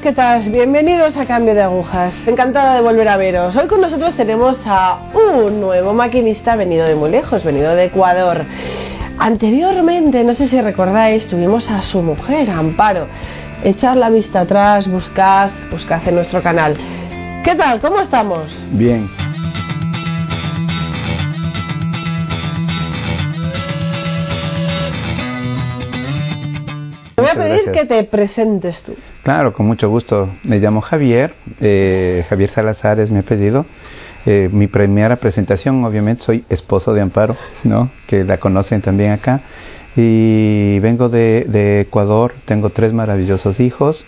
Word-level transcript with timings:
¿qué 0.00 0.12
tal? 0.12 0.48
Bienvenidos 0.48 1.14
a 1.18 1.26
Cambio 1.26 1.54
de 1.54 1.62
Agujas. 1.62 2.16
Encantada 2.26 2.74
de 2.74 2.80
volver 2.80 3.06
a 3.06 3.18
veros. 3.18 3.54
Hoy 3.54 3.66
con 3.66 3.82
nosotros 3.82 4.16
tenemos 4.16 4.58
a 4.64 4.98
un 5.12 5.60
nuevo 5.60 5.92
maquinista 5.92 6.56
venido 6.56 6.86
de 6.86 6.94
muy 6.94 7.10
lejos, 7.10 7.44
venido 7.44 7.74
de 7.74 7.84
Ecuador. 7.84 8.46
Anteriormente, 9.18 10.24
no 10.24 10.34
sé 10.34 10.48
si 10.48 10.58
recordáis, 10.58 11.26
tuvimos 11.26 11.70
a 11.70 11.82
su 11.82 12.00
mujer, 12.00 12.48
Amparo. 12.48 13.08
Echad 13.62 13.96
la 13.96 14.08
vista 14.08 14.40
atrás, 14.40 14.90
buscad, 14.90 15.50
buscad 15.70 16.00
en 16.08 16.14
nuestro 16.14 16.42
canal. 16.42 16.78
¿Qué 17.44 17.54
tal? 17.54 17.78
¿Cómo 17.82 18.00
estamos? 18.00 18.56
Bien. 18.70 19.10
A 27.34 27.38
pedir 27.38 27.70
que 27.72 27.84
te 27.84 28.04
presentes 28.04 28.82
tú. 28.82 28.94
Claro, 29.22 29.52
con 29.52 29.66
mucho 29.66 29.88
gusto. 29.88 30.28
Me 30.42 30.58
llamo 30.58 30.80
Javier, 30.80 31.34
eh, 31.60 32.24
Javier 32.28 32.50
Salazar 32.50 33.00
es 33.00 33.10
mi 33.10 33.18
apellido. 33.18 33.66
Eh, 34.26 34.48
mi 34.50 34.68
primera 34.68 35.16
presentación, 35.16 35.84
obviamente, 35.84 36.22
soy 36.22 36.44
esposo 36.48 36.94
de 36.94 37.02
Amparo, 37.02 37.36
¿no? 37.62 37.90
Que 38.06 38.24
la 38.24 38.38
conocen 38.38 38.80
también 38.80 39.12
acá. 39.12 39.42
Y 39.96 40.78
vengo 40.80 41.08
de, 41.08 41.46
de 41.48 41.82
Ecuador, 41.82 42.34
tengo 42.46 42.70
tres 42.70 42.92
maravillosos 42.92 43.60
hijos. 43.60 44.04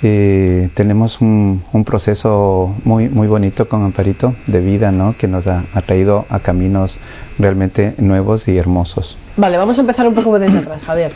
Eh, 0.00 0.70
tenemos 0.74 1.20
un, 1.20 1.64
un, 1.72 1.84
proceso 1.84 2.72
muy 2.84 3.08
muy 3.08 3.26
bonito 3.26 3.68
con 3.68 3.82
Amparito 3.82 4.32
de 4.46 4.60
vida, 4.60 4.92
¿no? 4.92 5.16
Que 5.18 5.26
nos 5.26 5.48
ha, 5.48 5.64
ha, 5.74 5.82
traído 5.82 6.24
a 6.30 6.38
caminos 6.38 7.00
realmente 7.36 7.94
nuevos 7.98 8.46
y 8.46 8.56
hermosos. 8.56 9.18
Vale, 9.36 9.56
vamos 9.56 9.76
a 9.76 9.80
empezar 9.80 10.06
un 10.06 10.14
poco 10.14 10.38
desde 10.38 10.58
atrás, 10.58 10.82
Javier. 10.82 11.12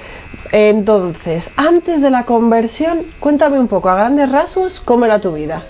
Entonces, 0.53 1.51
antes 1.57 2.03
de 2.03 2.11
la 2.11 2.25
conversión, 2.25 3.01
cuéntame 3.21 3.59
un 3.59 3.69
poco, 3.69 3.89
a 3.89 3.95
grandes 3.95 4.31
rasgos, 4.31 4.81
cómo 4.81 5.07
era 5.07 5.21
tu 5.21 5.33
vida. 5.33 5.63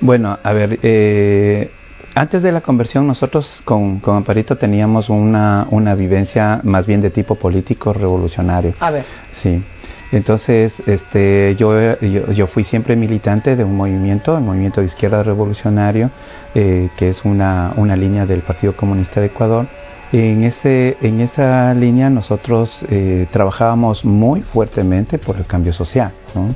Bueno, 0.00 0.38
a 0.42 0.52
ver, 0.52 0.78
eh, 0.82 1.70
antes 2.14 2.42
de 2.42 2.50
la 2.50 2.62
conversión 2.62 3.06
nosotros 3.06 3.60
con, 3.64 4.00
con 4.00 4.16
Amparito 4.16 4.56
teníamos 4.56 5.10
una, 5.10 5.66
una 5.70 5.94
vivencia 5.94 6.60
más 6.64 6.86
bien 6.86 7.02
de 7.02 7.10
tipo 7.10 7.34
político 7.34 7.92
revolucionario. 7.92 8.74
A 8.80 8.90
ver. 8.90 9.04
Sí. 9.34 9.62
Entonces, 10.10 10.72
este, 10.86 11.54
yo, 11.56 12.00
yo, 12.00 12.32
yo, 12.32 12.46
fui 12.46 12.64
siempre 12.64 12.96
militante 12.96 13.56
de 13.56 13.62
un 13.64 13.76
movimiento, 13.76 14.38
el 14.38 14.42
movimiento 14.42 14.80
de 14.80 14.86
izquierda 14.86 15.22
revolucionario, 15.22 16.10
eh, 16.54 16.88
que 16.96 17.10
es 17.10 17.24
una, 17.26 17.74
una 17.76 17.94
línea 17.94 18.24
del 18.24 18.40
Partido 18.40 18.74
Comunista 18.74 19.20
de 19.20 19.26
Ecuador. 19.26 19.66
En, 20.10 20.42
ese, 20.44 20.96
en 21.02 21.20
esa 21.20 21.74
línea 21.74 22.08
nosotros 22.08 22.82
eh, 22.88 23.26
trabajábamos 23.30 24.06
muy 24.06 24.40
fuertemente 24.40 25.18
por 25.18 25.36
el 25.36 25.44
cambio 25.44 25.74
social. 25.74 26.12
¿no? 26.34 26.54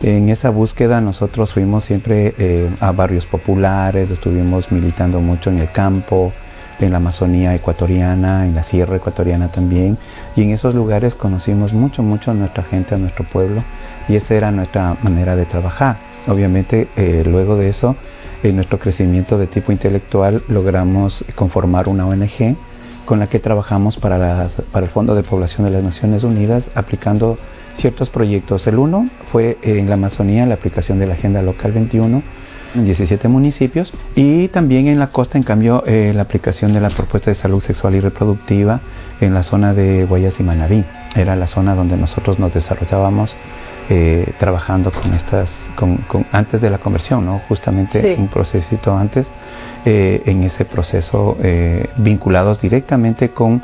En 0.00 0.30
esa 0.30 0.48
búsqueda 0.50 1.00
nosotros 1.00 1.52
fuimos 1.52 1.84
siempre 1.84 2.34
eh, 2.38 2.70
a 2.80 2.92
barrios 2.92 3.26
populares, 3.26 4.10
estuvimos 4.10 4.72
militando 4.72 5.20
mucho 5.20 5.50
en 5.50 5.58
el 5.58 5.70
campo, 5.72 6.32
en 6.78 6.90
la 6.90 6.98
Amazonía 6.98 7.54
ecuatoriana, 7.54 8.46
en 8.46 8.54
la 8.54 8.62
Sierra 8.62 8.96
ecuatoriana 8.96 9.50
también, 9.52 9.98
y 10.34 10.42
en 10.42 10.50
esos 10.50 10.74
lugares 10.74 11.14
conocimos 11.14 11.72
mucho, 11.72 12.02
mucho 12.02 12.30
a 12.30 12.34
nuestra 12.34 12.62
gente, 12.64 12.94
a 12.94 12.98
nuestro 12.98 13.24
pueblo, 13.24 13.62
y 14.08 14.16
esa 14.16 14.34
era 14.34 14.50
nuestra 14.50 14.96
manera 15.02 15.36
de 15.36 15.46
trabajar. 15.46 15.96
Obviamente, 16.28 16.88
eh, 16.96 17.24
luego 17.26 17.56
de 17.56 17.68
eso, 17.68 17.96
en 18.42 18.56
nuestro 18.56 18.78
crecimiento 18.78 19.38
de 19.38 19.46
tipo 19.46 19.72
intelectual, 19.72 20.42
logramos 20.48 21.24
conformar 21.34 21.88
una 21.88 22.06
ONG 22.06 22.56
con 23.06 23.18
la 23.18 23.28
que 23.28 23.38
trabajamos 23.38 23.96
para, 23.96 24.48
el 24.74 24.88
Fondo 24.88 25.14
de 25.14 25.22
Población 25.22 25.64
de 25.64 25.70
las 25.70 25.82
Naciones 25.82 26.24
Unidas, 26.24 26.68
aplicando 26.74 27.38
ciertos 27.74 28.10
proyectos. 28.10 28.66
El 28.66 28.78
uno 28.78 29.08
fue 29.32 29.56
en 29.62 29.88
la 29.88 29.94
Amazonía, 29.94 30.44
la 30.44 30.54
aplicación 30.54 30.98
de 30.98 31.06
la 31.06 31.14
Agenda 31.14 31.40
Local 31.40 31.72
21, 31.72 32.22
en 32.74 32.84
17 32.84 33.28
municipios 33.28 33.92
y 34.14 34.48
también 34.48 34.88
en 34.88 34.98
la 34.98 35.08
costa, 35.08 35.38
en 35.38 35.44
cambio, 35.44 35.82
eh, 35.86 36.12
la 36.14 36.22
aplicación 36.22 36.74
de 36.74 36.80
la 36.80 36.90
propuesta 36.90 37.30
de 37.30 37.34
salud 37.34 37.62
sexual 37.62 37.94
y 37.94 38.00
reproductiva 38.00 38.80
en 39.20 39.32
la 39.32 39.42
zona 39.42 39.72
de 39.72 40.04
Guayas 40.04 40.38
y 40.40 40.42
Manabí. 40.42 40.84
Era 41.14 41.36
la 41.36 41.46
zona 41.46 41.74
donde 41.74 41.96
nosotros 41.96 42.38
nos 42.38 42.52
desarrollábamos 42.52 43.34
eh, 43.88 44.32
trabajando 44.38 44.90
con 44.90 45.14
estas, 45.14 45.50
con, 45.76 45.96
con, 46.08 46.26
antes 46.32 46.60
de 46.60 46.70
la 46.70 46.78
conversión, 46.78 47.24
¿no? 47.24 47.40
Justamente 47.48 48.00
Sí. 48.00 48.20
un 48.20 48.28
procesito 48.28 48.96
antes, 48.96 49.30
eh, 49.84 50.22
en 50.26 50.42
ese 50.42 50.64
proceso 50.64 51.36
eh, 51.42 51.88
vinculados 51.96 52.60
directamente 52.60 53.30
con 53.30 53.62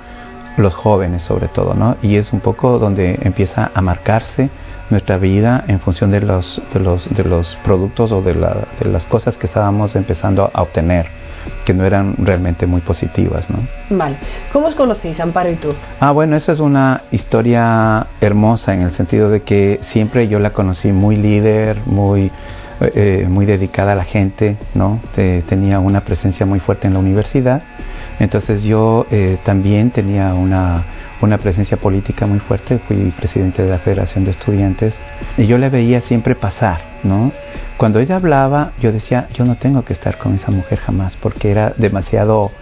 los 0.58 0.74
jóvenes 0.74 1.22
sobre 1.22 1.48
todo, 1.48 1.74
¿no? 1.74 1.96
Y 2.02 2.16
es 2.16 2.32
un 2.32 2.40
poco 2.40 2.78
donde 2.78 3.18
empieza 3.22 3.70
a 3.74 3.80
marcarse 3.80 4.50
nuestra 4.90 5.16
vida 5.16 5.64
en 5.66 5.80
función 5.80 6.10
de 6.10 6.20
los, 6.20 6.62
de 6.74 6.80
los, 6.80 7.08
de 7.08 7.24
los 7.24 7.56
productos 7.64 8.12
o 8.12 8.20
de, 8.20 8.34
la, 8.34 8.68
de 8.78 8.90
las 8.90 9.06
cosas 9.06 9.38
que 9.38 9.46
estábamos 9.46 9.96
empezando 9.96 10.50
a 10.52 10.62
obtener, 10.62 11.06
que 11.64 11.74
no 11.74 11.84
eran 11.84 12.14
realmente 12.18 12.66
muy 12.66 12.80
positivas, 12.80 13.48
¿no? 13.50 13.68
Vale. 13.90 14.16
¿Cómo 14.52 14.66
os 14.68 14.74
conocéis, 14.74 15.20
Amparo 15.20 15.50
y 15.50 15.56
tú? 15.56 15.74
Ah, 16.00 16.12
bueno, 16.12 16.36
esa 16.36 16.52
es 16.52 16.60
una 16.60 17.02
historia 17.10 18.06
hermosa 18.20 18.74
en 18.74 18.82
el 18.82 18.92
sentido 18.92 19.30
de 19.30 19.42
que 19.42 19.78
siempre 19.82 20.28
yo 20.28 20.38
la 20.38 20.50
conocí 20.50 20.92
muy 20.92 21.16
líder, 21.16 21.82
muy, 21.86 22.30
eh, 22.80 23.26
muy 23.28 23.46
dedicada 23.46 23.92
a 23.92 23.94
la 23.94 24.04
gente, 24.04 24.56
¿no? 24.74 25.00
Te- 25.14 25.42
tenía 25.42 25.78
una 25.80 26.00
presencia 26.00 26.46
muy 26.46 26.60
fuerte 26.60 26.86
en 26.86 26.94
la 26.94 26.98
universidad. 27.00 27.62
Entonces 28.18 28.62
yo 28.64 29.06
eh, 29.10 29.38
también 29.44 29.90
tenía 29.90 30.34
una, 30.34 30.84
una 31.20 31.38
presencia 31.38 31.76
política 31.76 32.26
muy 32.26 32.38
fuerte, 32.38 32.78
fui 32.86 33.12
presidente 33.16 33.62
de 33.62 33.70
la 33.70 33.78
Federación 33.78 34.24
de 34.24 34.30
Estudiantes 34.32 34.98
y 35.36 35.46
yo 35.46 35.58
le 35.58 35.68
veía 35.70 36.00
siempre 36.02 36.34
pasar, 36.34 36.80
¿no? 37.02 37.32
Cuando 37.76 37.98
ella 37.98 38.16
hablaba, 38.16 38.72
yo 38.80 38.92
decía, 38.92 39.28
yo 39.34 39.44
no 39.44 39.56
tengo 39.56 39.84
que 39.84 39.92
estar 39.92 40.18
con 40.18 40.34
esa 40.34 40.50
mujer 40.50 40.78
jamás, 40.78 41.16
porque 41.16 41.50
era 41.50 41.72
demasiado 41.76 42.52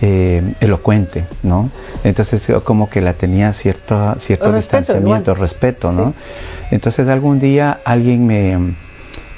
eh, 0.00 0.54
elocuente, 0.60 1.26
¿no? 1.42 1.70
Entonces 2.04 2.42
como 2.64 2.88
que 2.88 3.00
la 3.02 3.14
tenía 3.14 3.52
cierto, 3.52 4.14
cierto 4.20 4.50
Respeto, 4.52 4.78
distanciamiento, 4.78 5.32
igual. 5.32 5.40
respeto, 5.40 5.92
¿no? 5.92 6.10
Sí. 6.10 6.66
Entonces 6.70 7.08
algún 7.08 7.38
día 7.40 7.80
alguien 7.84 8.26
me, 8.26 8.56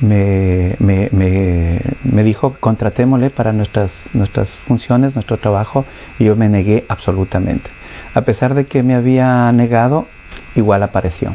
me, 0.00 0.76
me, 0.78 1.08
me, 1.10 1.80
me 2.04 2.22
dijo, 2.22 2.56
contratémosle 2.60 3.30
para 3.30 3.52
nuestras, 3.52 3.92
nuestras 4.12 4.48
funciones, 4.66 5.14
nuestro 5.14 5.38
trabajo, 5.38 5.84
y 6.18 6.24
yo 6.24 6.36
me 6.36 6.48
negué 6.48 6.84
absolutamente. 6.88 7.70
A 8.14 8.20
pesar 8.22 8.54
de 8.54 8.66
que 8.66 8.82
me 8.82 8.94
había 8.94 9.50
negado, 9.52 10.06
igual 10.54 10.82
apareció. 10.82 11.34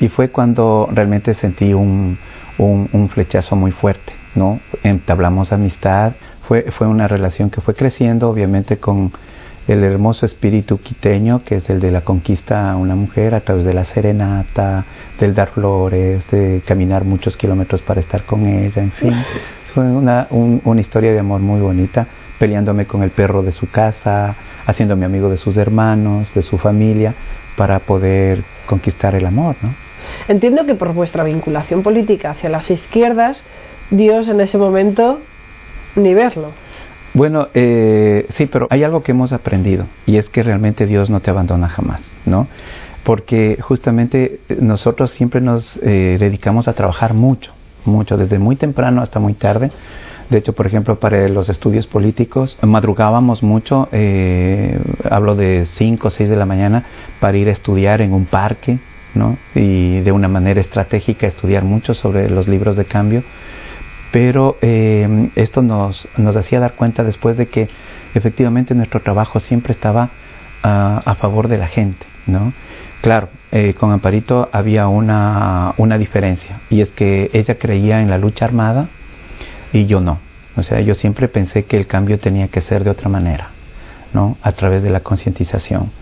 Y 0.00 0.08
fue 0.08 0.30
cuando 0.30 0.88
realmente 0.92 1.34
sentí 1.34 1.74
un, 1.74 2.18
un, 2.58 2.88
un 2.92 3.08
flechazo 3.08 3.56
muy 3.56 3.70
fuerte, 3.72 4.12
¿no? 4.34 4.60
Entablamos 4.82 5.52
amistad, 5.52 6.12
fue, 6.46 6.66
fue 6.72 6.86
una 6.86 7.08
relación 7.08 7.50
que 7.50 7.60
fue 7.60 7.74
creciendo, 7.74 8.28
obviamente 8.28 8.78
con 8.78 9.12
el 9.68 9.84
hermoso 9.84 10.24
espíritu 10.24 10.78
quiteño, 10.80 11.42
que 11.44 11.56
es 11.56 11.68
el 11.68 11.78
de 11.80 11.90
la 11.90 12.00
conquista 12.00 12.70
a 12.70 12.76
una 12.76 12.94
mujer 12.94 13.34
a 13.34 13.40
través 13.40 13.64
de 13.66 13.74
la 13.74 13.84
serenata, 13.84 14.84
del 15.20 15.34
dar 15.34 15.48
flores, 15.48 16.26
de 16.30 16.62
caminar 16.66 17.04
muchos 17.04 17.36
kilómetros 17.36 17.82
para 17.82 18.00
estar 18.00 18.22
con 18.24 18.46
ella, 18.46 18.82
en 18.82 18.92
fin. 18.92 19.12
Fue 19.74 19.84
una, 19.84 20.26
un- 20.30 20.62
una 20.64 20.80
historia 20.80 21.12
de 21.12 21.18
amor 21.18 21.40
muy 21.40 21.60
bonita, 21.60 22.06
peleándome 22.38 22.86
con 22.86 23.02
el 23.02 23.10
perro 23.10 23.42
de 23.42 23.52
su 23.52 23.68
casa, 23.70 24.34
haciéndome 24.66 25.04
amigo 25.04 25.28
de 25.28 25.36
sus 25.36 25.56
hermanos, 25.58 26.32
de 26.34 26.42
su 26.42 26.56
familia, 26.56 27.12
para 27.56 27.80
poder 27.80 28.42
conquistar 28.66 29.14
el 29.14 29.26
amor, 29.26 29.56
¿no? 29.62 29.74
Entiendo 30.28 30.66
que 30.66 30.74
por 30.74 30.92
vuestra 30.92 31.24
vinculación 31.24 31.82
política 31.82 32.30
hacia 32.30 32.50
las 32.50 32.70
izquierdas, 32.70 33.44
Dios 33.90 34.28
en 34.28 34.40
ese 34.40 34.58
momento 34.58 35.20
ni 35.96 36.14
verlo. 36.14 36.52
Bueno, 37.14 37.48
eh, 37.54 38.26
sí, 38.30 38.46
pero 38.46 38.66
hay 38.70 38.84
algo 38.84 39.02
que 39.02 39.12
hemos 39.12 39.32
aprendido 39.32 39.86
y 40.06 40.18
es 40.18 40.28
que 40.28 40.42
realmente 40.42 40.86
Dios 40.86 41.10
no 41.10 41.20
te 41.20 41.30
abandona 41.30 41.68
jamás, 41.68 42.02
¿no? 42.26 42.46
Porque 43.02 43.58
justamente 43.60 44.40
eh, 44.48 44.58
nosotros 44.60 45.10
siempre 45.12 45.40
nos 45.40 45.78
eh, 45.82 46.16
dedicamos 46.20 46.68
a 46.68 46.74
trabajar 46.74 47.14
mucho, 47.14 47.52
mucho, 47.86 48.16
desde 48.16 48.38
muy 48.38 48.56
temprano 48.56 49.00
hasta 49.02 49.18
muy 49.18 49.34
tarde. 49.34 49.70
De 50.30 50.38
hecho, 50.38 50.52
por 50.52 50.66
ejemplo, 50.66 51.00
para 51.00 51.26
los 51.28 51.48
estudios 51.48 51.86
políticos, 51.86 52.58
madrugábamos 52.60 53.42
mucho, 53.42 53.88
eh, 53.92 54.78
hablo 55.08 55.34
de 55.34 55.64
5 55.64 56.08
o 56.08 56.10
6 56.10 56.28
de 56.28 56.36
la 56.36 56.44
mañana, 56.44 56.84
para 57.18 57.38
ir 57.38 57.48
a 57.48 57.52
estudiar 57.52 58.02
en 58.02 58.12
un 58.12 58.26
parque, 58.26 58.78
¿no? 59.18 59.36
Y 59.54 60.00
de 60.00 60.12
una 60.12 60.28
manera 60.28 60.60
estratégica 60.60 61.26
estudiar 61.26 61.64
mucho 61.64 61.92
sobre 61.92 62.30
los 62.30 62.48
libros 62.48 62.76
de 62.76 62.86
cambio 62.86 63.22
pero 64.10 64.56
eh, 64.62 65.28
esto 65.34 65.62
nos, 65.62 66.08
nos 66.16 66.34
hacía 66.36 66.60
dar 66.60 66.74
cuenta 66.74 67.04
después 67.04 67.36
de 67.36 67.48
que 67.48 67.68
efectivamente 68.14 68.74
nuestro 68.74 69.00
trabajo 69.00 69.40
siempre 69.40 69.72
estaba 69.72 70.10
ah, 70.62 71.02
a 71.04 71.14
favor 71.16 71.48
de 71.48 71.58
la 71.58 71.68
gente, 71.68 72.06
¿no? 72.26 72.52
Claro, 73.02 73.28
eh, 73.52 73.74
con 73.74 73.92
Amparito 73.92 74.48
había 74.52 74.88
una, 74.88 75.74
una 75.76 75.98
diferencia 75.98 76.60
y 76.68 76.80
es 76.80 76.90
que 76.90 77.30
ella 77.32 77.58
creía 77.58 78.00
en 78.00 78.10
la 78.10 78.18
lucha 78.18 78.44
armada 78.44 78.88
y 79.72 79.86
yo 79.86 80.00
no. 80.00 80.18
O 80.56 80.62
sea, 80.62 80.80
yo 80.80 80.94
siempre 80.94 81.28
pensé 81.28 81.66
que 81.66 81.76
el 81.76 81.86
cambio 81.86 82.18
tenía 82.18 82.48
que 82.48 82.60
ser 82.60 82.82
de 82.82 82.90
otra 82.90 83.08
manera, 83.08 83.50
¿no? 84.12 84.36
A 84.42 84.52
través 84.52 84.82
de 84.82 84.90
la 84.90 85.00
concientización. 85.00 85.92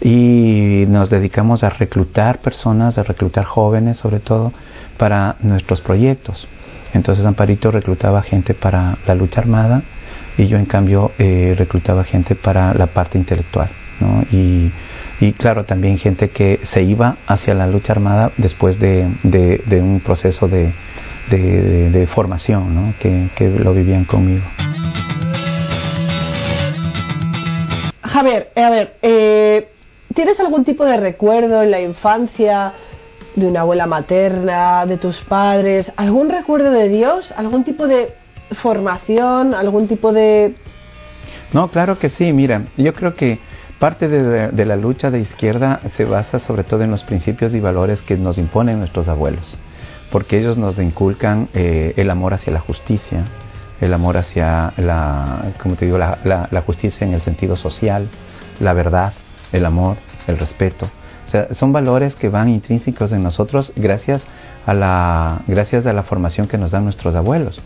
Y 0.00 0.84
nos 0.88 1.10
dedicamos 1.10 1.62
a 1.64 1.70
reclutar 1.70 2.38
personas, 2.38 2.98
a 2.98 3.02
reclutar 3.02 3.44
jóvenes 3.44 3.96
sobre 3.98 4.20
todo 4.20 4.52
para 4.98 5.36
nuestros 5.40 5.80
proyectos. 5.80 6.48
Entonces 6.92 7.26
Amparito 7.26 7.70
reclutaba 7.70 8.22
gente 8.22 8.54
para 8.54 8.98
la 9.06 9.14
lucha 9.14 9.40
armada 9.40 9.82
y 10.38 10.46
yo 10.46 10.58
en 10.58 10.66
cambio 10.66 11.12
eh, 11.18 11.54
reclutaba 11.56 12.04
gente 12.04 12.34
para 12.34 12.74
la 12.74 12.86
parte 12.86 13.18
intelectual. 13.18 13.68
¿no? 14.00 14.22
Y, 14.32 14.72
y, 15.20 15.32
claro, 15.32 15.64
también 15.64 15.98
gente 15.98 16.30
que 16.30 16.60
se 16.64 16.82
iba 16.82 17.16
hacia 17.26 17.54
la 17.54 17.66
lucha 17.66 17.92
armada 17.92 18.32
después 18.36 18.78
de, 18.80 19.08
de, 19.22 19.80
un 19.80 20.00
proceso 20.00 20.48
de, 20.48 20.72
de 21.30 22.08
formación, 22.12 22.74
¿no? 22.74 22.94
que, 22.98 23.28
que 23.36 23.48
lo 23.48 23.72
vivían 23.72 24.04
conmigo. 24.04 24.44
Javier, 28.14 28.52
a 28.54 28.70
ver, 28.70 28.96
eh, 29.02 29.73
¿tienes 30.14 30.40
algún 30.40 30.64
tipo 30.64 30.84
de 30.84 30.96
recuerdo 30.96 31.62
en 31.62 31.70
la 31.70 31.80
infancia 31.80 32.72
de 33.36 33.46
una 33.46 33.60
abuela 33.60 33.86
materna, 33.86 34.86
de 34.86 34.96
tus 34.96 35.20
padres, 35.22 35.92
algún 35.96 36.28
recuerdo 36.30 36.70
de 36.70 36.88
Dios, 36.88 37.32
algún 37.36 37.64
tipo 37.64 37.86
de 37.86 38.14
formación, 38.52 39.54
algún 39.54 39.88
tipo 39.88 40.12
de... 40.12 40.54
No, 41.52 41.68
claro 41.68 41.98
que 41.98 42.10
sí, 42.10 42.32
mira, 42.32 42.62
yo 42.76 42.94
creo 42.94 43.14
que 43.14 43.40
parte 43.78 44.08
de, 44.08 44.64
la 44.64 44.76
lucha 44.76 45.10
de 45.10 45.20
izquierda 45.20 45.80
se 45.96 46.04
basa 46.04 46.38
sobre 46.38 46.64
todo 46.64 46.82
en 46.82 46.90
los 46.90 47.04
principios 47.04 47.54
y 47.54 47.60
valores 47.60 48.02
que 48.02 48.16
nos 48.16 48.38
imponen 48.38 48.78
nuestros 48.78 49.08
abuelos, 49.08 49.58
porque 50.10 50.38
ellos 50.38 50.56
nos 50.56 50.78
inculcan 50.78 51.48
eh, 51.54 51.92
el 51.96 52.10
amor 52.10 52.34
hacia 52.34 52.52
la 52.52 52.60
justicia, 52.60 53.24
el 53.80 53.92
amor 53.92 54.16
hacia 54.16 54.72
la, 54.76 55.52
como 55.60 55.74
te 55.74 55.86
digo, 55.86 55.98
la, 55.98 56.18
la 56.22 56.60
justicia 56.62 57.06
en 57.06 57.14
el 57.14 57.22
sentido 57.22 57.56
social, 57.56 58.08
la 58.60 58.72
verdad, 58.72 59.12
el 59.54 59.64
amor, 59.64 59.96
el 60.26 60.36
respeto. 60.36 60.90
O 61.26 61.30
sea, 61.30 61.54
son 61.54 61.72
valores 61.72 62.14
que 62.14 62.28
van 62.28 62.48
intrínsecos 62.48 63.12
en 63.12 63.22
nosotros 63.22 63.72
gracias 63.76 64.22
a 64.66 64.74
la, 64.74 65.42
gracias 65.46 65.86
a 65.86 65.92
la 65.92 66.02
formación 66.02 66.48
que 66.48 66.58
nos 66.58 66.72
dan 66.72 66.84
nuestros 66.84 67.14
abuelos. 67.14 67.62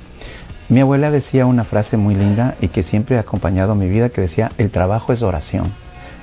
Mi 0.69 0.81
abuela 0.81 1.11
decía 1.11 1.47
una 1.47 1.65
frase 1.65 1.97
muy 1.97 2.15
linda 2.15 2.57
y 2.61 2.69
que 2.69 2.83
siempre 2.83 3.17
ha 3.17 3.21
acompañado 3.21 3.75
mi 3.75 3.89
vida, 3.89 4.11
que 4.11 4.21
decía, 4.21 4.53
el 4.59 4.71
trabajo 4.71 5.13
es 5.13 5.23
oración. 5.23 5.73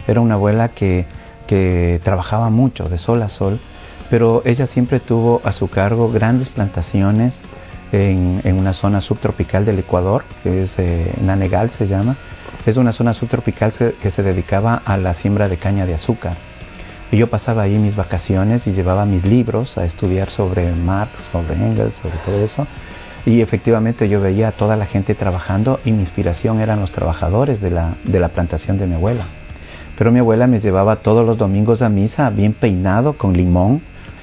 Era 0.08 0.22
una 0.22 0.36
abuela 0.36 0.70
que, 0.70 1.08
que 1.48 2.00
trabajaba 2.04 2.52
mucho, 2.52 2.88
de 2.88 3.00
sol 3.00 3.24
a 3.24 3.30
sol, 3.30 3.60
pero 4.12 4.44
ella 4.46 4.68
siempre 4.68 5.00
tuvo 5.00 5.42
a 5.44 5.52
su 5.52 5.68
cargo 5.68 6.12
grandes 6.12 6.50
plantaciones 6.50 7.34
en, 7.92 8.42
en 8.44 8.58
una 8.58 8.74
zona 8.74 9.02
subtropical 9.02 9.66
del 9.66 9.80
Ecuador, 9.80 10.26
que 10.44 10.64
es 10.64 10.74
eh, 10.78 11.12
Nanegal 11.22 11.72
se 11.72 11.88
llama. 11.88 12.16
Es 12.66 12.78
una 12.78 12.94
zona 12.94 13.14
subtropical 13.14 13.74
que 14.02 14.10
se 14.10 14.24
dedicaba 14.24 14.82
a 14.84 14.98
la 14.98 15.14
siembra 15.14 15.48
de 15.48 15.58
caña 15.58 15.86
de 15.86 15.94
azúcar. 15.94 16.38
Y 17.12 17.18
yo 17.18 17.30
pasaba 17.30 17.62
ahí 17.62 17.78
mis 17.78 17.96
vacaciones 17.96 18.66
y 18.66 18.72
llevaba 18.72 19.06
mis 19.06 19.24
libros 19.24 19.78
a 19.78 19.86
estudiar 19.86 20.32
sobre 20.32 20.72
Marx, 20.72 21.12
sobre 21.32 21.54
Engels, 21.54 21.94
sobre 22.02 22.18
todo 22.26 22.44
eso. 22.44 22.66
Y 23.28 23.42
efectivamente 23.42 24.10
yo 24.10 24.20
veía 24.20 24.48
a 24.48 24.52
toda 24.54 24.76
la 24.78 24.88
gente 24.88 25.14
trabajando 25.14 25.80
y 25.86 25.92
mi 25.92 26.02
inspiración 26.02 26.60
eran 26.60 26.80
los 26.80 26.92
trabajadores 26.92 27.62
de 27.62 27.70
la, 27.70 27.98
de 28.04 28.20
la 28.20 28.30
plantación 28.30 28.80
de 28.80 28.88
mi 28.88 28.96
abuela. 28.96 29.28
Pero 29.96 30.12
mi 30.12 30.20
abuela 30.20 30.48
me 30.48 30.60
llevaba 30.60 30.98
todos 30.98 31.24
los 31.24 31.38
domingos 31.38 31.84
a 31.84 31.90
misa 31.90 32.32
bien 32.32 32.54
peinado, 32.54 33.14
con 33.14 33.34
limón. 33.34 33.82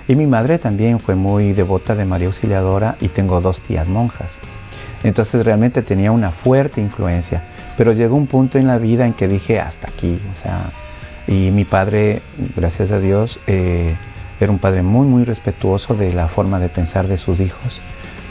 Y 0.08 0.16
mi 0.16 0.26
madre 0.26 0.58
también 0.58 0.98
fue 0.98 1.14
muy 1.14 1.52
devota 1.52 1.94
de 1.94 2.04
María 2.04 2.26
Auxiliadora 2.26 2.96
y 3.00 3.06
tengo 3.08 3.40
dos 3.40 3.60
tías 3.60 3.86
monjas. 3.86 4.30
Entonces 5.04 5.44
realmente 5.44 5.82
tenía 5.82 6.10
una 6.10 6.32
fuerte 6.32 6.80
influencia. 6.80 7.42
Pero 7.76 7.92
llegó 7.92 8.16
un 8.16 8.26
punto 8.26 8.58
en 8.58 8.66
la 8.66 8.78
vida 8.78 9.06
en 9.06 9.14
que 9.14 9.28
dije 9.28 9.60
hasta 9.60 9.88
aquí. 9.88 10.18
O 10.38 10.42
sea, 10.42 10.72
y 11.26 11.50
mi 11.50 11.64
padre, 11.64 12.22
gracias 12.56 12.90
a 12.90 12.98
Dios, 12.98 13.38
eh, 13.46 13.94
era 14.40 14.50
un 14.50 14.58
padre 14.58 14.82
muy, 14.82 15.06
muy 15.06 15.24
respetuoso 15.24 15.94
de 15.94 16.12
la 16.12 16.28
forma 16.28 16.58
de 16.58 16.68
pensar 16.68 17.06
de 17.08 17.16
sus 17.16 17.40
hijos 17.40 17.80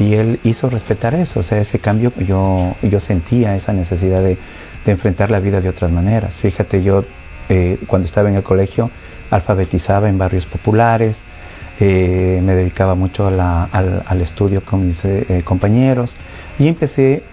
y 0.02 0.16
él 0.16 0.40
hizo 0.44 0.70
respetar 0.70 1.14
eso, 1.14 1.42
o 1.42 1.44
sea, 1.44 1.60
ese 1.60 1.80
cambio 1.80 2.12
yo, 2.18 2.76
yo 2.82 3.00
sentía 3.00 3.56
esa 3.56 3.74
necesidad 3.74 4.22
de, 4.22 4.38
enfrentar 4.86 5.30
la 5.30 5.40
vida 5.40 5.62
de 5.62 5.70
otras 5.70 5.92
maneras. 5.92 6.40
Fíjate, 6.40 6.82
yo 6.82 7.06
eh, 7.50 7.78
cuando 7.86 8.08
estaba 8.08 8.30
en 8.30 8.36
el 8.36 8.42
colegio 8.42 8.90
alfabetizaba 9.30 10.10
en 10.10 10.18
barrios 10.18 10.48
populares, 10.48 11.16
eh, 11.82 12.40
me 12.44 12.56
dedicaba 12.56 12.96
mucho 12.96 13.28
al, 13.28 14.22
estudio 14.22 14.64
con 14.64 14.88
mis 14.88 15.04
eh, 15.04 15.42
compañeros 15.44 16.16
y 16.60 16.68
empecé 16.68 17.24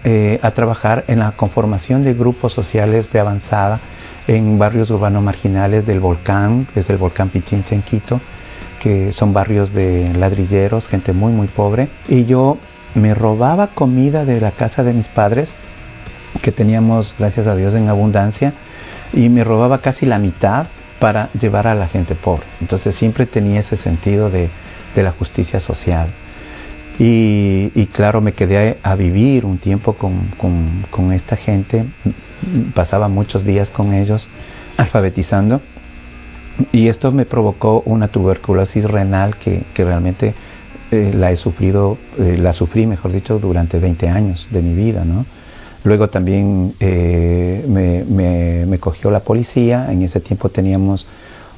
a 0.41 0.51
trabajar 0.51 1.03
en 1.07 1.19
la 1.19 1.33
conformación 1.33 2.03
de 2.03 2.15
grupos 2.15 2.53
sociales 2.53 3.11
de 3.13 3.19
avanzada 3.19 3.79
en 4.27 4.59
barrios 4.59 4.89
urbanos 4.89 5.23
marginales 5.23 5.85
del 5.85 5.99
volcán, 5.99 6.67
que 6.73 6.81
es 6.81 6.89
el 6.89 6.97
volcán 6.97 7.29
Pichincha 7.29 7.75
en 7.75 7.83
Quito, 7.83 8.19
que 8.79 9.13
son 9.13 9.33
barrios 9.33 9.73
de 9.73 10.13
ladrilleros, 10.13 10.87
gente 10.87 11.13
muy 11.13 11.31
muy 11.31 11.47
pobre, 11.47 11.89
y 12.07 12.25
yo 12.25 12.57
me 12.95 13.13
robaba 13.13 13.67
comida 13.67 14.25
de 14.25 14.41
la 14.41 14.51
casa 14.51 14.83
de 14.83 14.93
mis 14.93 15.07
padres, 15.07 15.51
que 16.41 16.51
teníamos, 16.51 17.15
gracias 17.17 17.47
a 17.47 17.55
Dios, 17.55 17.73
en 17.75 17.89
abundancia, 17.89 18.53
y 19.13 19.29
me 19.29 19.43
robaba 19.43 19.79
casi 19.79 20.05
la 20.05 20.19
mitad 20.19 20.67
para 20.99 21.31
llevar 21.33 21.67
a 21.67 21.75
la 21.75 21.87
gente 21.87 22.15
pobre. 22.15 22.45
Entonces 22.61 22.95
siempre 22.95 23.25
tenía 23.25 23.61
ese 23.61 23.77
sentido 23.77 24.29
de, 24.29 24.49
la 24.95 25.11
justicia 25.11 25.61
social. 25.61 26.09
Y, 26.99 27.87
claro, 27.93 28.19
me 28.19 28.33
quedé 28.33 28.77
a, 28.83 28.95
vivir 28.95 29.45
un 29.45 29.57
tiempo 29.57 29.93
con, 29.93 31.13
esta 31.13 31.37
gente, 31.37 31.85
pasaba 32.73 33.07
muchos 33.07 33.45
días 33.45 33.69
con 33.69 33.93
ellos 33.93 34.27
alfabetizando 34.75 35.61
y 36.73 36.89
esto 36.89 37.13
me 37.13 37.25
provocó 37.25 37.81
una 37.85 38.09
tuberculosis 38.09 38.83
renal 38.83 39.37
que, 39.37 39.63
que 39.73 39.85
realmente 39.85 40.33
eh, 40.91 41.11
la 41.13 41.31
he 41.31 41.37
sufrido, 41.37 41.97
eh, 42.17 42.37
la 42.39 42.51
sufrí, 42.51 42.87
mejor 42.87 43.11
dicho, 43.11 43.37
durante 43.37 43.77
20 43.77 44.09
años 44.09 44.47
de 44.49 44.61
mi 44.61 44.73
vida, 44.73 45.05
¿no? 45.05 45.25
Luego 45.83 46.09
también 46.09 46.75
eh, 46.79 47.65
me, 47.67 48.65
me, 48.65 48.79
cogió 48.79 49.11
la 49.11 49.21
policía, 49.21 49.91
en 49.91 50.01
ese 50.01 50.19
tiempo 50.19 50.49
teníamos 50.49 51.05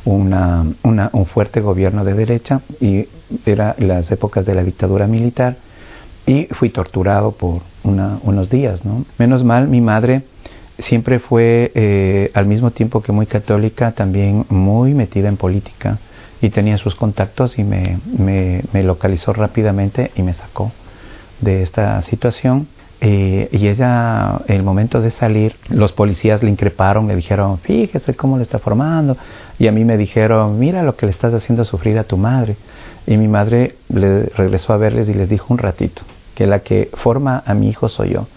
una, 0.06 0.66
un 0.84 1.26
fuerte 1.26 1.62
gobierno 1.62 2.04
de 2.04 2.14
derecha 2.14 2.62
y 2.80 3.08
era 3.46 3.76
las 3.80 4.12
épocas 4.12 4.46
de 4.46 4.56
la 4.56 4.64
dictadura 4.64 5.08
militar 5.08 5.58
y 6.26 6.46
fui 6.52 6.70
torturado 6.70 7.32
por 7.32 7.62
una, 7.84 8.20
unos 8.24 8.50
días, 8.50 8.86
¿no? 8.86 9.06
Menos 9.18 9.44
mal, 9.44 9.68
mi 9.68 9.82
madre 9.82 10.24
siempre 10.80 11.20
fue, 11.20 11.72
eh, 11.76 12.32
al 12.34 12.46
mismo 12.46 12.72
tiempo 12.72 13.02
que 13.02 13.12
muy 13.12 13.26
católica, 13.26 13.92
también 13.92 14.46
muy 14.50 14.94
metida 14.94 15.30
en 15.30 15.38
política 15.38 16.00
y 16.42 16.50
tenía 16.50 16.78
sus 16.78 16.96
contactos 16.96 17.60
y 17.60 17.64
me, 17.64 18.00
me, 18.18 18.84
localizó 18.84 19.32
rápidamente 19.34 20.12
y 20.16 20.24
me 20.24 20.34
sacó 20.34 20.72
de 21.40 21.62
esta 21.62 22.02
situación. 22.02 22.68
Eh, 23.04 23.50
y 23.52 23.68
ella, 23.68 24.42
en 24.48 24.56
el 24.56 24.64
momento 24.64 25.02
de 25.02 25.10
salir, 25.10 25.56
los 25.70 25.92
policías 25.92 26.44
le 26.44 26.52
increparon, 26.52 27.08
le 27.08 27.16
dijeron, 27.16 27.58
fíjese 27.58 28.14
cómo 28.14 28.38
le 28.38 28.44
está 28.44 28.60
formando. 28.60 29.18
Y 29.58 29.68
a 29.68 29.72
mí 29.72 29.84
me 29.84 29.98
dijeron, 29.98 30.60
mira 30.60 30.84
lo 30.84 30.96
que 30.96 31.08
le 31.08 31.12
estás 31.12 31.34
haciendo 31.34 31.66
sufrir 31.66 31.98
a 31.98 32.04
tu 32.04 32.18
madre. 32.18 32.56
Y 33.08 33.18
mi 33.18 33.28
madre 33.28 33.76
le 33.90 34.26
regresó 34.26 34.74
a 34.74 34.78
verles 34.78 35.10
y 35.10 35.14
les 35.14 35.28
dijo 35.28 35.48
un 35.50 35.58
ratito, 35.58 36.04
que 36.36 36.46
la 36.46 36.60
que 36.60 36.92
forma 36.94 37.42
a 37.46 37.54
mi 37.56 37.70
hijo 37.70 37.90
soy 37.90 38.12
yo. 38.12 38.28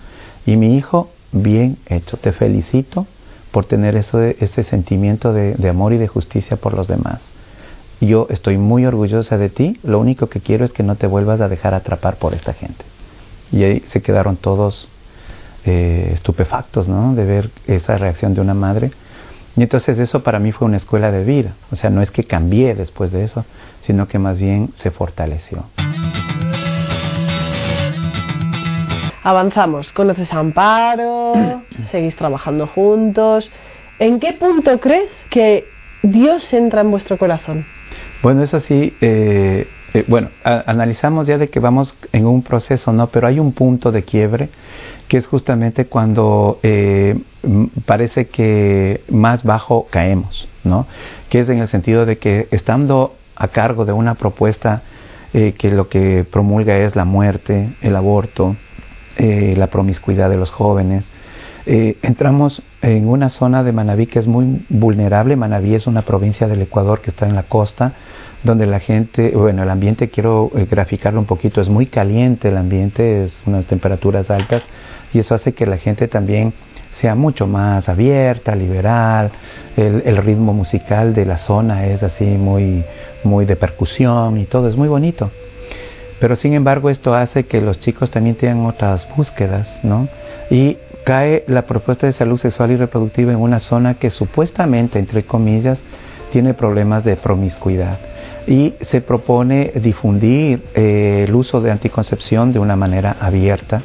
Y 0.47 0.57
mi 0.57 0.77
hijo 0.77 1.11
bien 1.33 1.77
hecho. 1.87 2.17
Te 2.17 2.33
felicito 2.33 3.07
por 3.51 3.67
tener 3.67 3.97
eso, 3.97 4.23
ese 4.23 4.63
sentimiento 4.65 5.33
de, 5.33 5.69
amor 5.69 5.93
y 5.93 5.99
de 5.99 6.09
justicia 6.09 6.57
por 6.57 6.75
los 6.75 6.89
demás. 6.89 7.23
Yo 8.01 8.27
estoy 8.31 8.59
muy 8.59 8.85
orgullosa 8.87 9.39
de 9.39 9.49
ti, 9.49 9.79
lo 9.83 10.01
único 10.01 10.29
que 10.29 10.41
quiero 10.41 10.65
es 10.65 10.73
que 10.73 10.83
no 10.83 10.97
te 10.97 11.07
vuelvas 11.07 11.41
a 11.41 11.49
dejar 11.49 11.75
atrapar 11.75 12.17
por 12.17 12.35
esta 12.35 12.53
gente. 12.53 12.85
Y 13.55 13.63
ahí 13.63 13.85
se 13.87 14.03
quedaron 14.03 14.37
todos 14.37 14.89
eh, 15.65 16.11
estupefactos, 16.13 16.89
¿no? 16.89 17.15
De 17.15 17.25
ver 17.25 17.51
esa 17.69 17.97
reacción 17.97 18.35
de 18.35 18.41
una 18.41 18.55
madre. 18.55 18.91
Y 19.57 19.63
entonces 19.63 19.97
eso 20.01 20.25
para 20.25 20.41
mí 20.41 20.51
fue 20.51 20.67
una 20.67 20.77
escuela 20.77 21.13
de 21.13 21.23
vida. 21.23 21.55
O 21.71 21.77
sea, 21.77 21.89
no 21.89 22.03
es 22.03 22.11
que 22.11 22.25
cambié 22.25 22.75
después 22.75 23.13
de 23.13 23.23
eso, 23.23 23.45
sino 23.83 24.09
que 24.09 24.19
más 24.19 24.41
bien 24.41 24.71
se 24.75 24.91
fortaleció. 24.91 25.65
avanzamos, 29.25 29.91
conoces 29.93 30.33
a 30.33 30.39
Amparo, 30.41 31.63
seguís 31.91 32.15
trabajando 32.15 32.67
juntos. 32.67 33.51
¿En 33.99 34.21
qué 34.21 34.35
punto 34.35 34.79
crees 34.81 35.11
que 35.31 35.65
Dios 36.03 36.53
entra 36.53 36.83
en 36.83 36.91
vuestro 36.91 37.17
corazón? 37.17 37.65
Bueno, 38.23 38.43
eso 38.43 38.61
sí, 38.61 38.95
eh, 39.01 39.67
eh, 39.95 40.05
bueno, 40.09 40.29
analizamos 40.45 41.27
ya 41.27 41.39
de 41.39 41.49
que 41.49 41.61
vamos 41.61 41.97
en 42.13 42.27
un 42.27 42.43
proceso, 42.43 42.93
¿no? 42.93 43.07
Pero 43.07 43.27
hay 43.27 43.39
un 43.39 43.53
punto 43.53 43.93
de 43.93 44.03
quiebre 44.03 44.51
que 45.09 45.17
es 45.17 45.27
justamente 45.27 45.87
cuando 45.87 46.59
eh, 46.63 47.17
parece 47.87 48.27
que 48.27 49.03
más 49.09 49.45
bajo 49.45 49.87
caemos, 49.91 50.49
¿no? 50.65 50.87
Que 51.29 51.41
es 51.41 51.49
en 51.49 51.61
el 51.61 51.69
sentido 51.69 52.05
de 52.05 52.19
que 52.19 52.49
estando 52.51 53.15
a 53.37 53.49
cargo 53.49 53.85
de 53.85 53.93
una 53.93 54.15
propuesta 54.15 54.83
que 55.33 55.71
lo 55.71 55.89
que 55.89 56.25
promulga 56.31 56.79
es 56.79 56.95
la 56.95 57.05
muerte, 57.05 57.75
el 57.83 57.97
aborto, 57.97 58.55
eh, 59.17 59.55
la 59.57 59.67
promiscuidad 59.67 60.31
de 60.31 60.37
los 60.37 60.51
jóvenes, 60.51 61.11
Eh, 61.67 61.97
entramos 62.03 62.63
en 62.83 63.09
una 63.09 63.31
zona 63.31 63.63
de 63.63 63.73
Manabí 63.73 64.07
que 64.07 64.19
es 64.19 64.27
muy 64.27 64.67
vulnerable. 64.69 65.35
Manabí 65.35 65.75
es 65.75 65.87
una 65.87 66.03
provincia 66.03 66.47
del 66.47 66.61
Ecuador 66.61 67.01
que 67.01 67.11
está 67.11 67.27
en 67.27 67.35
la 67.35 67.45
costa, 67.45 67.95
donde 68.45 68.67
la 68.67 68.79
gente, 68.79 69.33
bueno, 69.35 69.63
el 69.63 69.71
ambiente, 69.71 70.11
quiero 70.11 70.51
eh, 70.55 70.67
graficarlo 70.71 71.19
un 71.19 71.27
poquito, 71.27 71.61
es 71.61 71.69
muy 71.69 71.87
caliente 71.87 72.49
el 72.49 72.59
ambiente, 72.59 73.25
es 73.25 73.41
unas 73.47 73.65
temperaturas 73.65 74.31
altas 74.31 74.63
y 75.13 75.19
eso 75.19 75.35
hace 75.35 75.53
que 75.53 75.67
la 75.67 75.79
gente 75.79 76.07
también 76.09 76.53
sea 76.93 77.15
mucho 77.15 77.47
más 77.47 77.89
abierta, 77.89 78.55
liberal, 78.55 79.33
el, 79.77 80.03
el, 80.05 80.17
ritmo 80.19 80.53
musical 80.53 81.15
de 81.15 81.25
la 81.25 81.39
zona 81.39 81.87
es 81.87 82.03
así 82.03 82.25
muy, 82.25 82.85
muy 83.25 83.47
de 83.47 83.57
percusión 83.57 84.37
y 84.37 84.45
todo, 84.45 84.69
es 84.69 84.77
muy 84.77 84.89
bonito. 84.89 85.31
Pero 86.21 86.37
sin 86.37 86.53
embargo 86.53 86.91
esto 86.91 87.15
hace 87.15 87.45
que 87.45 87.61
los 87.61 87.81
chicos 87.81 88.11
también 88.11 88.37
tengan 88.37 88.67
otras 88.67 89.09
búsquedas, 89.17 89.81
¿no? 89.83 90.07
Y 90.51 90.77
cae 91.05 91.45
la 91.49 91.63
propuesta 91.63 92.07
de 92.07 92.13
salud 92.13 92.39
sexual 92.39 92.71
y 92.71 92.77
reproductiva 92.77 93.33
en 93.33 93.41
una 93.41 93.59
zona 93.59 93.95
que 93.95 94.11
supuestamente, 94.11 94.99
entre 94.99 95.25
comillas, 95.25 95.83
tiene 96.31 96.55
problemas 96.55 97.05
de 97.05 97.17
promiscuidad. 97.17 97.99
Y 98.47 98.75
se 98.81 99.01
propone 99.01 99.73
difundir 99.77 100.63
eh, 100.75 101.25
el 101.27 101.35
uso 101.35 101.61
de 101.61 101.71
anticoncepción 101.71 102.53
de 102.53 102.59
una 102.59 102.77
manera 102.77 103.17
abierta. 103.21 103.83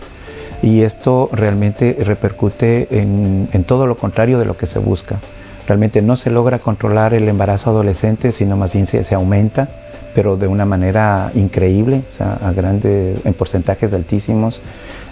Y 0.62 0.82
esto 0.82 1.30
realmente 1.32 1.96
repercute 2.00 2.88
en, 2.92 3.64
todo 3.66 3.88
lo 3.88 3.98
contrario 3.98 4.38
de 4.40 4.46
lo 4.46 4.58
que 4.58 4.66
se 4.66 4.80
busca. 4.80 5.20
Realmente 5.68 6.02
no 6.02 6.18
se 6.18 6.30
logra 6.30 6.60
controlar 6.60 7.14
el 7.14 7.30
embarazo 7.30 7.70
adolescente, 7.70 8.32
sino 8.34 8.58
más 8.58 8.74
bien 8.74 8.88
se, 8.88 9.04
se 9.04 9.16
aumenta, 9.16 9.70
pero 10.14 10.36
de 10.36 10.48
una 10.48 10.66
manera 10.66 11.32
increíble, 11.36 12.04
o 12.14 12.18
sea, 12.18 12.34
a 12.34 12.52
grande, 12.52 13.22
en 13.24 13.34
porcentajes 13.36 13.94
altísimos. 13.94 14.60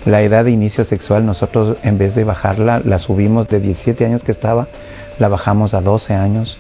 La 0.05 0.21
edad 0.21 0.45
de 0.45 0.51
inicio 0.51 0.83
sexual 0.83 1.25
nosotros 1.25 1.77
en 1.83 1.97
vez 1.97 2.15
de 2.15 2.23
bajarla, 2.23 2.81
la 2.83 2.99
subimos 2.99 3.47
de 3.47 3.59
17 3.59 4.05
años 4.05 4.23
que 4.23 4.31
estaba, 4.31 4.67
la 5.19 5.27
bajamos 5.27 5.73
a 5.73 5.81
12 5.81 6.13
años. 6.13 6.57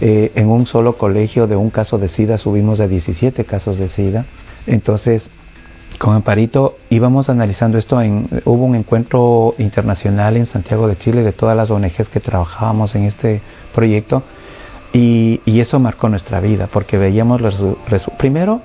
Eh, 0.00 0.32
en 0.34 0.48
un 0.48 0.66
solo 0.66 0.98
colegio 0.98 1.46
de 1.46 1.56
un 1.56 1.70
caso 1.70 1.98
de 1.98 2.08
SIDA 2.08 2.36
subimos 2.38 2.78
de 2.78 2.88
17 2.88 3.44
casos 3.44 3.78
de 3.78 3.88
SIDA. 3.88 4.26
Entonces, 4.66 5.30
con 5.98 6.14
Amparito 6.14 6.76
íbamos 6.90 7.30
analizando 7.30 7.78
esto. 7.78 8.00
En, 8.00 8.28
hubo 8.44 8.64
un 8.64 8.74
encuentro 8.74 9.54
internacional 9.58 10.36
en 10.36 10.46
Santiago 10.46 10.88
de 10.88 10.96
Chile 10.96 11.22
de 11.22 11.32
todas 11.32 11.56
las 11.56 11.70
ONGs 11.70 12.08
que 12.08 12.20
trabajábamos 12.20 12.94
en 12.94 13.04
este 13.04 13.40
proyecto 13.74 14.22
y, 14.92 15.40
y 15.44 15.60
eso 15.60 15.78
marcó 15.78 16.08
nuestra 16.08 16.40
vida 16.40 16.68
porque 16.72 16.98
veíamos 16.98 17.40
los 17.40 17.56
primero 18.18 18.60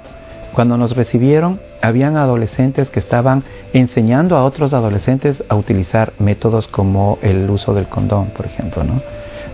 cuando 0.53 0.77
nos 0.77 0.95
recibieron 0.95 1.59
habían 1.81 2.17
adolescentes 2.17 2.89
que 2.89 2.99
estaban 2.99 3.43
enseñando 3.73 4.37
a 4.37 4.43
otros 4.43 4.73
adolescentes 4.73 5.43
a 5.47 5.55
utilizar 5.55 6.13
métodos 6.19 6.67
como 6.67 7.17
el 7.21 7.49
uso 7.49 7.73
del 7.73 7.87
condón, 7.87 8.27
por 8.35 8.45
ejemplo, 8.45 8.83
¿no? 8.83 9.01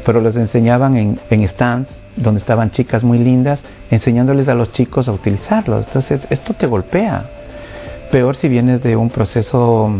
Pero 0.07 0.21
los 0.21 0.37
enseñaban 0.37 0.95
en, 0.95 1.47
stands 1.49 1.89
donde 2.15 2.39
estaban 2.39 2.71
chicas 2.71 3.03
muy 3.03 3.19
lindas, 3.19 3.61
enseñándoles 3.91 4.47
a 4.47 4.55
los 4.55 4.71
chicos 4.71 5.09
a 5.09 5.11
utilizarlos. 5.11 5.85
Entonces, 5.85 6.25
esto 6.29 6.53
te 6.53 6.65
golpea. 6.65 7.25
Peor 8.09 8.37
si 8.37 8.47
vienes 8.47 8.81
de 8.81 8.95
un 8.95 9.09
proceso 9.09 9.91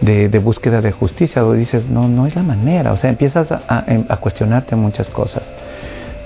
de, 0.00 0.30
de 0.30 0.38
búsqueda 0.38 0.80
de 0.80 0.90
justicia, 0.90 1.42
donde 1.42 1.58
dices, 1.58 1.86
no, 1.86 2.08
no 2.08 2.26
es 2.26 2.34
la 2.34 2.42
manera. 2.42 2.92
O 2.92 2.96
sea, 2.96 3.10
empiezas 3.10 3.52
a, 3.52 3.62
a 4.08 4.16
cuestionarte 4.16 4.74
muchas 4.74 5.10
cosas. 5.10 5.42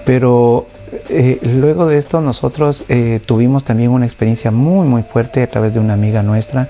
Pero 0.07 0.69
eh, 1.09 1.41
luego 1.43 1.87
de 1.87 1.99
esto 1.99 2.21
nosotros 2.21 2.85
eh, 2.89 3.21
tuvimos 3.27 3.65
también 3.65 3.91
una 3.91 4.07
experiencia 4.07 4.53
muy 4.53 4.87
muy 4.87 5.03
fuerte 5.03 5.43
a 5.43 5.51
través 5.51 5.75
de 5.75 5.81
una 5.81 5.95
amiga 5.95 6.23
nuestra 6.23 6.69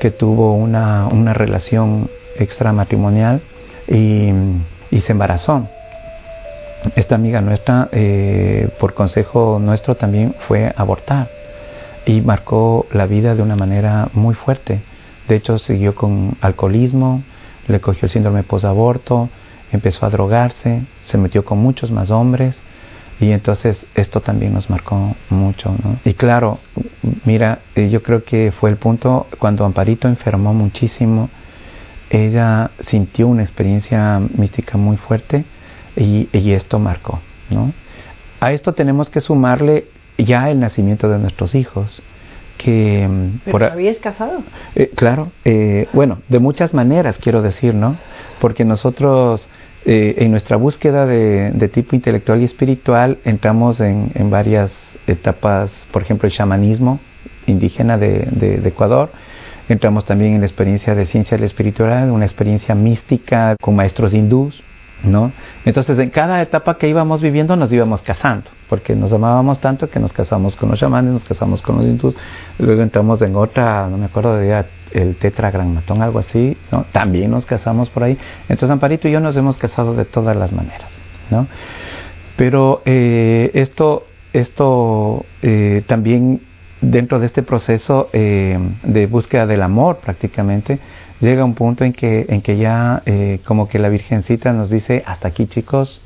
que 0.00 0.10
tuvo 0.10 0.54
una, 0.54 1.06
una 1.06 1.32
relación 1.32 2.08
extramatrimonial 2.38 3.40
y, 3.88 4.30
y 4.92 5.00
se 5.00 5.10
embarazó. 5.10 5.66
Esta 6.94 7.16
amiga 7.16 7.40
nuestra, 7.40 7.88
eh, 7.90 8.68
por 8.78 8.94
consejo 8.94 9.58
nuestro, 9.60 9.96
también 9.96 10.34
fue 10.46 10.72
abortar 10.76 11.28
y 12.06 12.20
marcó 12.20 12.86
la 12.92 13.06
vida 13.06 13.34
de 13.34 13.42
una 13.42 13.56
manera 13.56 14.08
muy 14.12 14.34
fuerte. 14.34 14.80
De 15.28 15.36
hecho, 15.36 15.58
siguió 15.58 15.94
con 15.94 16.36
alcoholismo, 16.40 17.22
le 17.68 17.80
cogió 17.80 18.06
el 18.06 18.10
síndrome 18.10 18.42
posaborto, 18.42 19.28
empezó 19.72 20.04
a 20.04 20.10
drogarse, 20.10 20.82
se 21.02 21.18
metió 21.18 21.44
con 21.44 21.58
muchos 21.58 21.90
más 21.90 22.10
hombres 22.10 22.60
y 23.20 23.30
entonces 23.30 23.86
esto 23.94 24.20
también 24.20 24.52
nos 24.52 24.68
marcó 24.68 25.14
mucho. 25.30 25.74
Y 26.04 26.14
claro, 26.14 26.58
mira, 27.24 27.60
eh, 27.76 27.88
yo 27.88 28.02
creo 28.02 28.24
que 28.24 28.52
fue 28.52 28.68
el 28.70 28.76
punto 28.76 29.28
cuando 29.38 29.64
Amparito 29.64 30.08
enfermó 30.08 30.52
muchísimo, 30.52 31.30
ella 32.12 32.70
sintió 32.80 33.26
una 33.26 33.42
experiencia 33.42 34.20
mística 34.36 34.76
muy 34.76 34.98
fuerte 34.98 35.44
y, 35.96 36.28
y 36.32 36.52
esto 36.52 36.78
marcó, 36.78 37.20
¿no? 37.50 37.72
A 38.40 38.52
esto 38.52 38.74
tenemos 38.74 39.08
que 39.08 39.20
sumarle 39.20 39.86
ya 40.18 40.50
el 40.50 40.60
nacimiento 40.60 41.08
de 41.08 41.18
nuestros 41.18 41.54
hijos. 41.54 42.02
Que, 42.58 43.08
mm, 43.08 43.40
¿Pero 43.44 43.52
por, 43.52 43.64
habías 43.64 43.98
casado? 43.98 44.42
Eh, 44.74 44.90
claro, 44.94 45.32
eh, 45.44 45.88
bueno, 45.92 46.18
de 46.28 46.38
muchas 46.38 46.74
maneras 46.74 47.16
quiero 47.18 47.40
decir, 47.40 47.74
¿no? 47.74 47.96
Porque 48.40 48.64
nosotros 48.64 49.48
eh, 49.86 50.16
en 50.18 50.30
nuestra 50.30 50.56
búsqueda 50.56 51.06
de, 51.06 51.50
de, 51.52 51.68
tipo 51.68 51.96
intelectual 51.96 52.40
y 52.42 52.44
espiritual 52.44 53.18
entramos 53.24 53.80
en, 53.80 54.12
en, 54.14 54.30
varias 54.30 54.72
etapas, 55.06 55.70
por 55.90 56.02
ejemplo, 56.02 56.28
el 56.28 56.32
chamanismo 56.32 57.00
indígena 57.46 57.98
de, 57.98 58.28
de, 58.30 58.58
de, 58.58 58.68
Ecuador, 58.68 59.10
entramos 59.72 60.04
también 60.04 60.34
en 60.34 60.40
la 60.40 60.46
experiencia 60.46 60.94
de 60.94 61.06
ciencia 61.06 61.36
del 61.36 61.44
espiritual, 61.44 62.10
una 62.10 62.24
experiencia 62.24 62.74
mística 62.74 63.56
con 63.60 63.74
maestros 63.76 64.14
hindús, 64.14 64.62
¿no? 65.04 65.32
Entonces, 65.64 65.98
en 65.98 66.10
cada 66.10 66.40
etapa 66.42 66.78
que 66.78 66.88
íbamos 66.88 67.20
viviendo 67.20 67.56
nos 67.56 67.72
íbamos 67.72 68.02
casando, 68.02 68.50
porque 68.68 68.94
nos 68.94 69.12
amábamos 69.12 69.60
tanto 69.60 69.90
que 69.90 69.98
nos 69.98 70.12
casamos 70.12 70.56
con 70.56 70.70
los 70.70 70.78
chamanes, 70.78 71.12
nos 71.12 71.24
casamos 71.24 71.62
con 71.62 71.78
los 71.78 71.86
hindús, 71.86 72.14
luego 72.58 72.82
entramos 72.82 73.20
en 73.22 73.34
otra, 73.34 73.88
no 73.88 73.98
me 73.98 74.06
acuerdo 74.06 74.36
de 74.36 74.64
el 74.92 75.16
tetragrammatón, 75.16 76.02
algo 76.02 76.18
así, 76.18 76.56
¿no? 76.70 76.84
También 76.92 77.30
nos 77.30 77.46
casamos 77.46 77.88
por 77.88 78.04
ahí. 78.04 78.18
Entonces, 78.48 78.70
Amparito 78.70 79.08
y 79.08 79.12
yo 79.12 79.20
nos 79.20 79.36
hemos 79.36 79.56
casado 79.56 79.94
de 79.94 80.04
todas 80.04 80.36
las 80.36 80.52
maneras, 80.52 80.92
¿no? 81.30 81.46
Pero 82.36 82.82
eh, 82.84 83.50
esto, 83.54 84.06
esto 84.32 85.24
eh, 85.42 85.82
también 85.86 86.40
dentro 86.82 87.20
de 87.20 87.26
este 87.26 87.42
proceso 87.42 88.10
eh, 88.12 88.58
de 88.82 89.06
búsqueda 89.06 89.46
del 89.46 89.62
amor 89.62 89.98
prácticamente, 89.98 90.80
llega 91.20 91.44
un 91.44 91.54
punto 91.54 91.84
en 91.84 91.92
que, 91.92 92.26
en 92.28 92.42
que 92.42 92.58
ya 92.58 93.02
eh, 93.06 93.40
como 93.44 93.68
que 93.68 93.78
la 93.78 93.88
Virgencita 93.88 94.52
nos 94.52 94.68
dice, 94.68 95.02
hasta 95.06 95.28
aquí 95.28 95.46
chicos, 95.46 96.02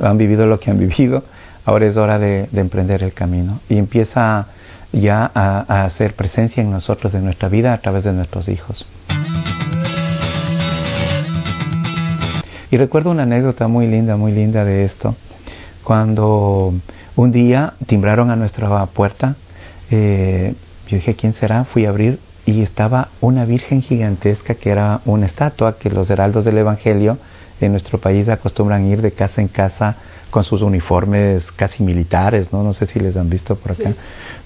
han 0.00 0.18
vivido 0.18 0.46
lo 0.46 0.58
que 0.58 0.70
han 0.70 0.78
vivido, 0.78 1.22
ahora 1.64 1.86
es 1.86 1.96
hora 1.96 2.18
de, 2.18 2.48
de 2.50 2.60
emprender 2.60 3.02
el 3.02 3.12
camino. 3.12 3.60
Y 3.68 3.76
empieza 3.76 4.48
ya 4.92 5.30
a, 5.34 5.64
a, 5.68 5.84
hacer 5.84 6.14
presencia 6.14 6.62
en 6.62 6.70
nosotros, 6.70 7.14
en 7.14 7.24
nuestra 7.24 7.48
vida, 7.48 7.74
a 7.74 7.78
través 7.78 8.02
de 8.04 8.12
nuestros 8.12 8.48
hijos. 8.48 8.86
Y 12.70 12.76
recuerdo 12.78 13.10
una 13.10 13.24
anécdota 13.24 13.68
muy 13.68 13.86
linda, 13.86 14.16
muy 14.16 14.32
linda 14.32 14.64
de 14.64 14.84
esto, 14.84 15.14
cuando 15.84 16.74
un 17.14 17.32
día 17.32 17.74
timbraron 17.86 18.30
a 18.30 18.36
nuestra 18.36 18.86
puerta, 18.86 19.36
eh, 19.90 20.54
yo 20.88 20.96
dije, 20.96 21.14
¿quién 21.14 21.32
será? 21.32 21.64
Fui 21.64 21.86
a 21.86 21.90
abrir 21.90 22.18
y 22.44 22.62
estaba 22.62 23.08
una 23.20 23.44
virgen 23.44 23.82
gigantesca 23.82 24.54
que 24.54 24.70
era 24.70 25.00
una 25.04 25.26
estatua 25.26 25.78
que 25.78 25.90
los 25.90 26.08
heraldos 26.10 26.44
del 26.44 26.58
Evangelio 26.58 27.18
en 27.60 27.72
nuestro 27.72 27.98
país 27.98 28.28
acostumbran 28.28 28.86
ir 28.86 29.02
de 29.02 29.12
casa 29.12 29.40
en 29.40 29.48
casa 29.48 29.96
con 30.30 30.44
sus 30.44 30.62
uniformes 30.62 31.50
casi 31.52 31.82
militares, 31.82 32.52
¿no? 32.52 32.62
No 32.62 32.72
sé 32.72 32.86
si 32.86 33.00
les 33.00 33.16
han 33.16 33.30
visto 33.30 33.56
por 33.56 33.72
acá, 33.72 33.90
sí. 33.90 33.96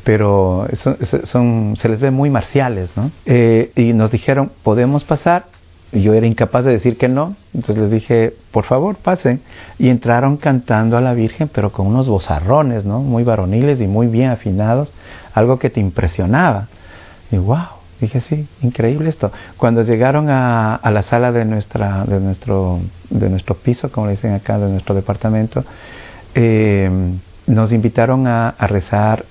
pero 0.05 0.69
son, 0.75 0.99
son, 1.25 1.75
se 1.77 1.89
les 1.89 2.01
ve 2.01 2.11
muy 2.11 2.31
marciales, 2.31 2.91
¿no? 2.97 3.11
Eh, 3.27 3.73
y 3.75 3.93
nos 3.93 4.11
dijeron, 4.11 4.53
¿podemos 4.63 5.05
pasar? 5.05 5.47
Yo 5.93 6.15
era 6.15 6.27
incapaz 6.27 6.65
de 6.65 6.73
decir 6.73 6.97
que 6.97 7.09
no, 7.09 7.37
entonces 7.53 7.83
les 7.83 7.91
dije, 7.91 8.35
por 8.53 8.65
favor, 8.65 8.97
pasen. 8.97 9.41
Y 9.79 9.89
entraron 9.89 10.37
cantando 10.37 10.97
a 10.97 11.01
la 11.01 11.15
Virgen, 11.15 11.51
pero 11.53 11.73
con 11.73 11.87
unos 11.87 12.09
bozarrones, 12.09 12.85
¿no? 12.85 13.01
Muy 13.01 13.25
varoniles 13.25 13.81
y 13.81 13.87
muy 13.87 14.07
bien 14.07 14.31
afinados, 14.31 14.93
algo 15.35 15.59
que 15.59 15.71
te 15.71 15.81
impresionaba. 15.81 16.69
Y 17.33 17.39
wow, 17.39 17.81
Dije, 18.01 18.23
sí, 18.23 18.49
increíble 18.63 19.11
esto. 19.11 19.31
Cuando 19.59 19.83
llegaron 19.83 20.31
a, 20.31 20.81
la 20.83 21.03
sala 21.03 21.33
de, 21.33 21.45
nuestra, 21.45 22.05
de, 22.07 22.19
nuestro, 22.19 22.81
de 23.11 23.29
nuestro 23.29 23.57
piso, 23.57 23.93
como 23.93 24.07
le 24.07 24.13
dicen 24.13 24.33
acá, 24.33 24.59
de 24.59 24.71
nuestro 24.71 24.95
departamento, 24.95 25.65
eh, 26.35 26.91
nos 27.47 27.73
invitaron 27.73 28.27
a, 28.27 28.55
rezar 28.61 29.27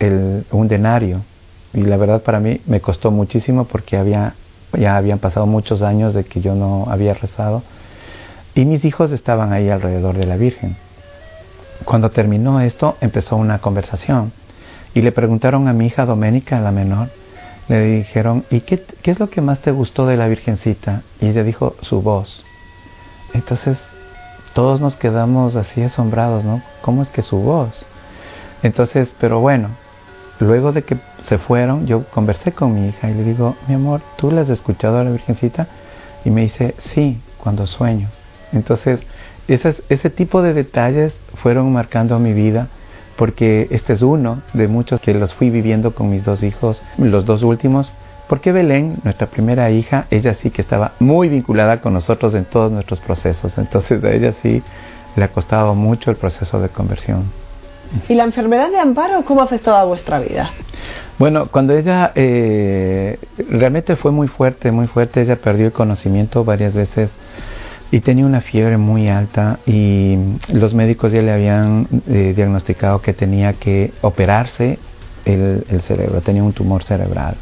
un 0.52 0.68
denario. 0.68 1.22
Y 1.74 1.82
la 1.82 1.98
verdad 1.98 2.22
para 2.22 2.40
mí 2.40 2.62
me 2.68 2.80
costó 2.80 3.10
muchísimo 3.10 3.66
porque 3.66 3.98
había, 3.98 4.36
ya 4.74 4.98
habían 4.98 5.20
pasado 5.20 5.46
muchos 5.46 5.82
años 5.82 6.14
de 6.14 6.24
que 6.24 6.42
yo 6.42 6.56
no 6.56 6.88
había 6.90 7.14
rezado. 7.14 7.64
Y 8.56 8.66
mis 8.66 8.86
hijos 8.86 9.12
estaban 9.12 9.54
ahí 9.54 9.70
alrededor 9.70 10.18
de 10.18 10.26
la 10.26 10.38
Virgen. 10.38 10.76
Cuando 11.86 12.12
terminó 12.12 12.60
esto, 12.62 12.98
empezó 13.02 13.36
una 13.36 13.60
conversación. 13.60 14.32
Y 14.94 15.02
le 15.02 15.12
preguntaron 15.12 15.68
a 15.68 15.74
mi 15.74 15.88
hija 15.88 16.06
Doménica, 16.06 16.60
la 16.60 16.72
menor, 16.72 17.10
le 17.68 17.82
dijeron, 17.82 18.46
¿y 18.50 18.62
qué, 18.62 18.84
qué, 19.02 19.12
es 19.12 19.20
lo 19.20 19.30
que 19.30 19.42
más 19.42 19.60
te 19.60 19.72
gustó 19.72 20.08
de 20.08 20.18
la 20.18 20.28
Virgencita? 20.28 21.04
Y 21.22 21.28
ella 21.28 21.44
dijo, 21.44 21.76
su 21.82 22.02
voz. 22.02 22.44
Entonces 23.34 23.78
todos 24.54 24.82
nos 24.82 24.96
quedamos 24.96 25.56
así 25.56 25.82
asombrados, 25.82 26.44
¿no? 26.44 26.62
¿Cómo 26.82 27.04
es 27.04 27.10
que 27.10 27.22
su 27.22 27.38
voz? 27.38 27.86
Entonces, 28.64 29.14
pero 29.20 29.40
bueno, 29.40 29.70
luego 30.40 30.72
de 30.72 30.84
que 30.84 30.98
se 31.30 31.38
fueron, 31.38 31.86
yo 31.86 32.06
conversé 32.06 32.54
con 32.54 32.74
mi 32.74 32.88
hija 32.90 33.08
y 33.08 33.14
le 33.14 33.24
digo, 33.24 33.56
mi 33.68 33.76
amor, 33.76 34.02
¿tú 34.18 34.32
la 34.32 34.42
has 34.42 34.50
escuchado 34.50 34.98
a 34.98 35.04
la 35.04 35.12
Virgencita? 35.12 35.68
Y 36.26 36.32
me 36.32 36.42
dice, 36.42 36.74
sí, 36.80 37.22
cuando 37.38 37.68
sueño. 37.68 38.10
Entonces, 38.52 39.02
ese 39.48 40.10
tipo 40.10 40.42
de 40.42 40.56
detalles 40.56 41.16
fueron 41.36 41.72
marcando 41.72 42.18
mi 42.18 42.34
vida 42.34 42.68
porque 43.16 43.68
este 43.70 43.94
es 43.94 44.02
uno 44.02 44.42
de 44.54 44.68
muchos 44.68 45.02
que 45.02 45.14
los 45.14 45.36
fui 45.36 45.52
viviendo 45.52 45.94
con 45.94 46.10
mis 46.10 46.26
dos 46.26 46.42
hijos, 46.42 46.82
los 46.98 47.26
dos 47.26 47.44
últimos, 47.44 47.94
porque 48.28 48.52
Belén, 48.52 48.98
nuestra 49.04 49.28
primera 49.28 49.70
hija, 49.70 50.08
ella 50.10 50.34
sí 50.34 50.50
que 50.50 50.62
estaba 50.64 50.94
muy 51.00 51.30
vinculada 51.30 51.80
con 51.80 51.94
nosotros 51.94 52.34
en 52.34 52.46
todos 52.46 52.72
nuestros 52.72 53.00
procesos, 53.02 53.56
entonces 53.58 54.04
a 54.04 54.12
ella 54.12 54.34
sí 54.42 54.64
le 55.16 55.24
ha 55.26 55.28
costado 55.28 55.76
mucho 55.76 56.10
el 56.10 56.18
proceso 56.18 56.60
de 56.60 56.70
conversión. 56.70 57.49
¿Y 58.08 58.14
la 58.14 58.24
enfermedad 58.24 58.70
de 58.70 58.80
Amparo 58.80 59.24
cómo 59.24 59.42
afectó 59.42 59.76
a 59.76 59.84
vuestra 59.84 60.20
vida? 60.20 60.52
Bueno, 61.18 61.48
cuando 61.48 61.76
ella 61.76 62.12
eh, 62.16 63.20
realmente 63.50 63.96
fue 63.96 64.12
muy 64.12 64.28
fuerte, 64.28 64.72
muy 64.72 64.88
fuerte, 64.88 65.22
ella 65.22 65.36
perdió 65.36 65.66
el 65.66 65.74
conocimiento 65.74 66.46
varias 66.46 66.74
veces 66.74 67.12
y 67.92 68.00
tenía 68.02 68.26
una 68.26 68.42
fiebre 68.42 68.78
muy 68.78 69.10
alta 69.10 69.60
y 69.66 70.18
los 70.54 70.74
médicos 70.74 71.12
ya 71.12 71.22
le 71.22 71.32
habían 71.32 71.88
eh, 72.08 72.34
diagnosticado 72.36 73.02
que 73.02 73.14
tenía 73.14 73.54
que 73.54 73.92
operarse 74.02 74.78
el, 75.26 75.82
cerebro, 75.82 76.22
tenía 76.22 76.44
un 76.44 76.54
tumor 76.54 76.84
cerebral. 76.84 77.36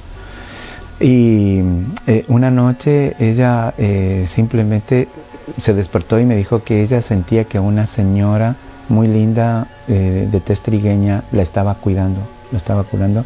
Y 1.00 1.62
eh, 2.08 2.26
una 2.30 2.50
noche 2.50 3.16
ella 3.20 3.74
simplemente 4.28 5.08
se 5.58 5.74
despertó 5.74 6.20
y 6.20 6.26
me 6.26 6.36
dijo 6.36 6.64
que 6.64 6.82
ella 6.82 7.02
sentía 7.02 7.44
que 7.44 7.60
una 7.60 7.86
señora 7.86 8.56
muy 8.90 9.08
linda 9.08 9.68
de 9.88 10.42
tez 10.46 10.62
trigueña 10.62 11.24
la 11.32 11.42
estaba 11.42 11.76
cuidando, 11.76 12.22
la 12.52 12.58
estaba 12.58 12.84
curando 12.84 13.26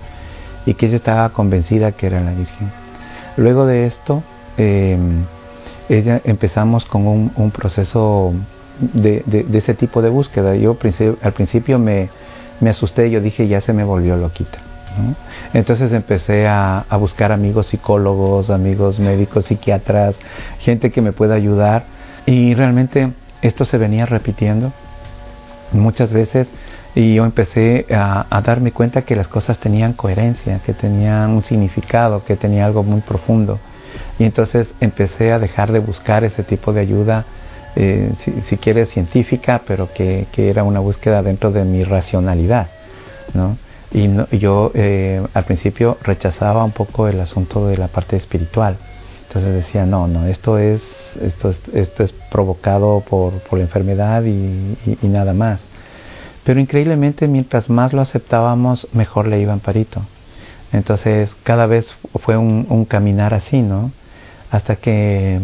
y 0.66 0.74
que 0.74 0.86
ella 0.88 0.96
estaba 0.96 1.30
convencida 1.30 1.92
que 1.92 2.08
era 2.08 2.22
la 2.22 2.32
Virgen. 2.32 2.72
Luego 3.38 3.66
de 3.66 3.86
esto, 3.86 4.24
ella, 4.58 6.22
empezamos 6.24 6.86
con 6.86 7.06
un, 7.36 7.52
proceso 7.52 8.34
de, 8.80 9.24
ese 9.54 9.74
tipo 9.74 10.02
de 10.02 10.10
búsqueda. 10.10 10.56
Yo 10.56 10.78
al 11.22 11.34
principio 11.34 11.80
me, 11.80 12.10
asusté, 12.68 13.10
yo 13.10 13.22
dije, 13.22 13.48
ya 13.48 13.62
se 13.62 13.74
me 13.74 13.84
volvió 13.84 14.16
loquita. 14.18 14.60
Entonces 15.54 15.92
empecé 15.94 16.48
a, 16.48 16.86
buscar 17.00 17.32
amigos 17.32 17.68
psicólogos, 17.68 18.50
amigos 18.50 19.00
médicos, 19.00 19.46
psiquiatras, 19.46 20.16
gente 20.60 20.92
que 20.92 21.02
me 21.02 21.12
pueda 21.12 21.36
ayudar. 21.36 21.86
Y 22.26 22.54
realmente 22.54 23.14
esto 23.42 23.66
se 23.66 23.78
venía 23.78 24.06
repitiendo 24.06 24.72
muchas 25.74 26.12
veces 26.12 26.48
y 26.94 27.16
yo 27.16 27.26
empecé 27.26 27.86
a, 27.90 28.42
darme 28.44 28.72
cuenta 28.72 29.04
que 29.04 29.16
las 29.16 29.28
cosas 29.28 29.58
tenían 29.60 29.94
coherencia, 29.94 30.60
que 30.60 30.74
tenían 30.74 31.32
un 31.32 31.44
significado, 31.44 32.24
que 32.26 32.36
tenía 32.36 32.66
algo 32.66 32.84
muy 32.84 33.02
profundo. 33.02 33.60
Y 34.20 34.26
entonces 34.26 34.74
empecé 34.82 35.32
a 35.32 35.40
dejar 35.40 35.72
de 35.72 35.80
buscar 35.80 36.24
ese 36.24 36.44
tipo 36.44 36.74
de 36.74 36.82
ayuda, 36.82 37.26
eh, 37.76 38.12
si, 38.46 38.58
quieres 38.58 38.90
científica, 38.90 39.62
pero 39.66 39.94
que, 39.94 40.28
que, 40.34 40.50
era 40.50 40.64
una 40.64 40.82
búsqueda 40.82 41.24
dentro 41.24 41.52
de 41.52 41.64
mi 41.64 41.84
racionalidad. 41.86 42.68
¿no? 43.34 43.58
Y 43.94 44.10
yo 44.38 44.72
eh, 44.74 45.22
al 45.34 45.44
principio 45.46 45.98
rechazaba 46.02 46.64
un 46.64 46.72
poco 46.72 47.08
el 47.08 47.20
asunto 47.20 47.68
de 47.68 47.78
la 47.78 47.88
parte 47.88 48.18
espiritual. 48.18 48.78
Entonces 49.32 49.54
decía, 49.54 49.86
no, 49.86 50.08
no, 50.08 50.28
esto 50.28 50.58
es, 50.58 50.84
esto 51.22 51.50
es, 51.50 51.62
esto 51.74 52.04
es 52.04 52.12
provocado 52.30 53.02
por, 53.08 53.34
por 53.44 53.60
la 53.60 53.64
enfermedad 53.64 54.24
y, 54.26 54.78
nada 55.08 55.34
más. 55.34 55.62
Pero 56.44 56.60
increíblemente, 56.60 57.28
mientras 57.28 57.70
más 57.70 57.94
lo 57.94 58.02
aceptábamos, 58.02 58.90
mejor 58.92 59.28
le 59.28 59.40
iba 59.40 59.54
Amparito. 59.54 60.02
Entonces, 60.74 61.34
cada 61.44 61.66
vez 61.66 61.96
fue 62.20 62.36
un, 62.36 62.66
un 62.70 62.84
caminar 62.84 63.34
así, 63.34 63.62
¿no? 63.62 63.92
hasta 64.52 64.76
que 64.76 65.40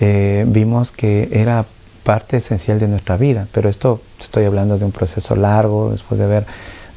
eh, 0.00 0.44
vimos 0.48 0.90
que 0.90 1.28
era 1.32 1.64
parte 2.02 2.38
esencial 2.38 2.80
de 2.80 2.88
nuestra 2.88 3.16
vida. 3.16 3.46
Pero 3.52 3.70
esto 3.70 4.02
estoy 4.18 4.44
hablando 4.44 4.76
de 4.78 4.84
un 4.84 4.92
proceso 4.92 5.36
largo, 5.36 5.92
después 5.92 6.18
de 6.18 6.24
haber 6.24 6.46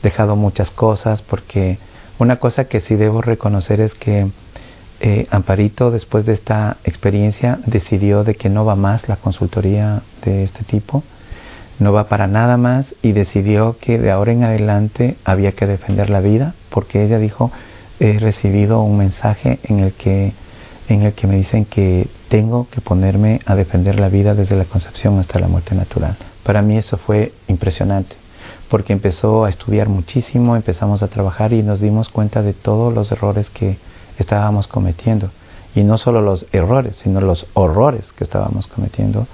dejado 0.02 0.36
muchas 0.36 0.72
cosas, 0.72 1.22
porque 1.22 1.78
una 2.18 2.38
cosa 2.38 2.66
que 2.66 2.82
sí 2.82 2.96
debo 2.96 3.22
reconocer 3.22 3.80
es 3.80 3.94
que 3.94 4.28
eh, 5.06 5.28
Amparito, 5.30 5.92
después 5.92 6.26
de 6.26 6.34
esta 6.34 6.78
experiencia, 6.84 7.60
decidió 7.68 8.24
de 8.24 8.34
que 8.34 8.50
no 8.50 8.66
va 8.66 8.76
más 8.76 9.08
la 9.08 9.18
consultoría 9.18 10.02
de 10.24 10.44
este 10.44 10.64
tipo, 10.64 11.04
no 11.78 11.94
va 11.94 12.10
para 12.10 12.26
nada 12.26 12.58
más 12.58 12.96
y 13.04 13.12
decidió 13.12 13.78
que 13.80 14.00
de 14.00 14.10
ahora 14.10 14.32
en 14.32 14.44
adelante 14.44 15.18
había 15.24 15.52
que 15.52 15.68
defender 15.68 16.10
la 16.10 16.22
vida, 16.22 16.56
porque 16.72 17.04
ella 17.04 17.20
dijo, 17.20 17.52
he 18.00 18.18
recibido 18.18 18.82
un 18.82 18.98
mensaje 18.98 19.60
en 19.66 19.78
el 19.82 19.94
que 19.94 20.34
en 20.88 21.04
el 21.04 21.14
que 21.14 21.28
me 21.28 21.36
dicen 21.36 21.66
que 21.66 22.08
tengo 22.28 22.68
que 22.72 22.82
ponerme 22.82 23.42
a 23.46 23.54
defender 23.54 24.00
la 24.00 24.10
vida 24.10 24.34
desde 24.34 24.56
la 24.56 24.66
concepción 24.66 25.20
hasta 25.20 25.40
la 25.40 25.48
muerte 25.48 25.76
natural. 25.76 26.18
Para 26.44 26.64
mí 26.64 26.78
eso 26.78 26.98
fue 26.98 27.32
impresionante, 27.48 28.16
porque 28.70 28.94
empezó 28.94 29.46
a 29.46 29.50
estudiar 29.50 29.88
muchísimo, 29.88 30.56
empezamos 30.56 31.04
a 31.04 31.10
trabajar 31.10 31.54
y 31.54 31.62
nos 31.62 31.80
dimos 31.80 32.10
cuenta 32.10 32.42
de 32.42 32.54
todos 32.54 32.92
los 32.92 33.12
errores 33.12 33.52
que 33.52 33.78
estábamos 34.18 34.68
cometiendo. 34.68 35.30
Y 35.76 35.84
no 35.84 35.98
solo 35.98 36.22
los 36.22 36.46
errores, 36.52 36.96
sino 36.98 37.20
los 37.22 37.48
horrores 37.54 38.12
que 38.14 38.24
estábamos 38.24 38.68
cometiendo. 38.68 39.28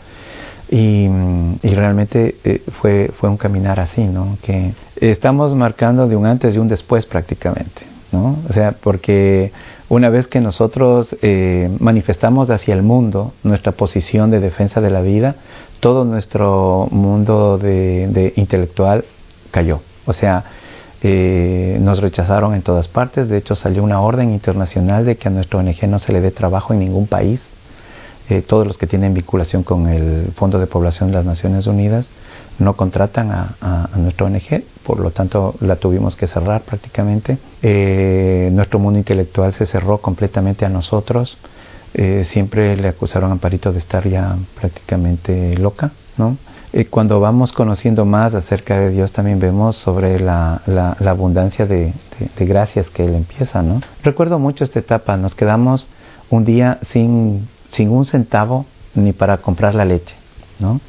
Y, 0.70 1.08
realmente 1.62 2.36
eh, 2.44 2.63
fue, 2.80 3.12
fue 3.20 3.30
un 3.30 3.38
caminar 3.38 3.80
así, 3.80 4.04
¿no? 4.04 4.38
Que 4.41 4.74
estamos 4.96 5.54
marcando 5.54 6.08
de 6.08 6.15
un 6.15 6.26
antes 6.26 6.56
y 6.56 6.60
un 6.60 6.70
después 6.70 7.06
prácticamente, 7.06 7.82
¿no? 8.12 8.38
O 8.50 8.54
sea, 8.54 8.72
porque 8.72 9.52
una 9.91 10.10
vez 10.10 10.28
que 10.28 10.39
nosotros 10.39 11.13
eh, 11.22 11.70
manifestamos 11.82 12.50
hacia 12.50 12.74
el 12.74 12.82
mundo 12.82 13.34
nuestra 13.44 13.74
posición 13.74 14.32
de 14.32 14.39
defensa 14.39 14.80
de 14.80 14.89
la 14.89 15.02
vida, 15.02 15.36
todo 15.82 16.06
nuestro 16.06 16.88
mundo 16.91 17.58
de, 17.58 18.32
intelectual 18.38 19.04
cayó. 19.52 19.82
O 20.06 20.13
sea, 20.13 20.46
eh, 21.04 21.80
nos 21.82 22.00
rechazaron 22.00 22.54
en 22.54 22.62
todas 22.62 22.88
partes. 22.88 23.28
De 23.28 23.38
hecho, 23.38 23.56
salió 23.56 23.84
una 23.84 24.02
orden 24.02 24.32
internacional 24.32 25.06
de 25.06 25.18
que 25.18 25.28
a 25.28 25.32
nuestro 25.32 25.60
ONG 25.60 25.88
no 25.88 26.00
se 26.00 26.14
le 26.14 26.22
dé 26.22 26.32
trabajo 26.32 26.74
en 26.74 26.80
ningún 26.80 27.08
país. 27.08 27.42
Eh, 28.30 28.44
todos 28.44 28.68
los 28.68 28.78
que 28.78 28.88
tienen 28.88 29.14
vinculación 29.14 29.64
con 29.64 29.90
el 29.90 30.32
Fondo 30.36 30.60
de 30.60 30.68
Población 30.68 31.10
de 31.10 31.16
las 31.16 31.26
Naciones 31.26 31.66
Unidas 31.68 32.10
no 32.60 32.76
contratan 32.76 33.32
a, 33.32 33.56
a, 33.60 33.98
nuestra 33.98 34.28
ONG, 34.28 34.64
por 34.86 35.00
lo 35.00 35.10
tanto 35.10 35.56
la 35.60 35.78
tuvimos 35.78 36.16
que 36.16 36.28
cerrar 36.28 36.62
prácticamente. 36.62 37.40
Eh, 37.64 38.50
nuestro 38.54 38.78
mundo 38.78 39.00
intelectual 39.00 39.54
se 39.54 39.66
cerró 39.66 39.98
completamente 39.98 40.66
a 40.66 40.70
nosotros. 40.70 41.38
Siempre 42.24 42.78
le 42.78 42.88
acusaron 42.88 43.32
a 43.32 43.34
Amparito 43.34 43.74
de 43.74 43.80
estar 43.80 44.08
ya 44.08 44.38
prácticamente 44.58 45.58
loca, 45.58 45.92
¿no? 46.16 46.38
Cuando 46.89 47.19
vamos 47.19 47.51
conociendo 47.51 48.05
más 48.05 48.34
acerca 48.34 48.79
de 48.79 48.91
Dios 48.91 49.12
también 49.12 49.39
vemos 49.39 49.75
sobre 49.75 50.19
la, 50.19 50.62
la, 50.65 50.95
abundancia 51.12 51.65
de, 51.65 51.93
de, 52.38 52.45
gracias 52.45 52.89
que 52.89 53.03
Él 53.03 53.13
empieza, 53.13 53.62
¿no? 53.62 53.81
Recuerdo 54.03 54.39
mucho 54.39 54.63
esta 54.63 54.79
etapa, 54.79 55.17
nos 55.17 55.36
quedamos 55.36 55.89
un 56.29 56.45
día 56.45 56.79
sin, 56.84 57.49
sin 57.71 57.89
un 57.89 58.05
centavo 58.05 58.65
ni 58.95 59.12
para 59.12 59.38
comprar 59.39 59.75
la 59.75 59.84
leche, 59.84 60.15
¿no? 60.60 60.79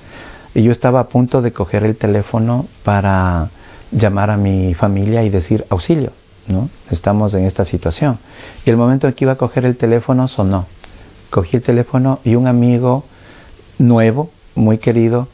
Y 0.55 0.63
yo 0.63 0.71
estaba 0.71 1.01
a 1.01 1.09
punto 1.09 1.43
de 1.43 1.53
coger 1.53 1.85
el 1.85 1.97
teléfono 1.97 2.67
para 2.85 3.51
llamar 3.91 4.31
a 4.31 4.37
mi 4.37 4.75
familia 4.75 5.25
y 5.25 5.31
decir 5.31 5.67
auxilio, 5.69 6.13
¿no? 6.47 6.69
Estamos 6.91 7.35
en 7.35 7.45
esta 7.45 7.65
situación. 7.65 8.19
Y 8.65 8.71
el 8.71 8.77
momento 8.77 9.09
en 9.09 9.15
que 9.15 9.25
iba 9.25 9.33
a 9.33 9.37
coger 9.37 9.67
el 9.67 9.77
teléfono 9.77 10.29
sonó. 10.29 10.67
Cogí 11.31 11.57
el 11.57 11.63
teléfono 11.63 12.21
y 12.23 12.37
un 12.37 12.47
amigo 12.47 13.05
nuevo, 13.79 14.31
muy 14.55 14.79
querido, 14.79 15.29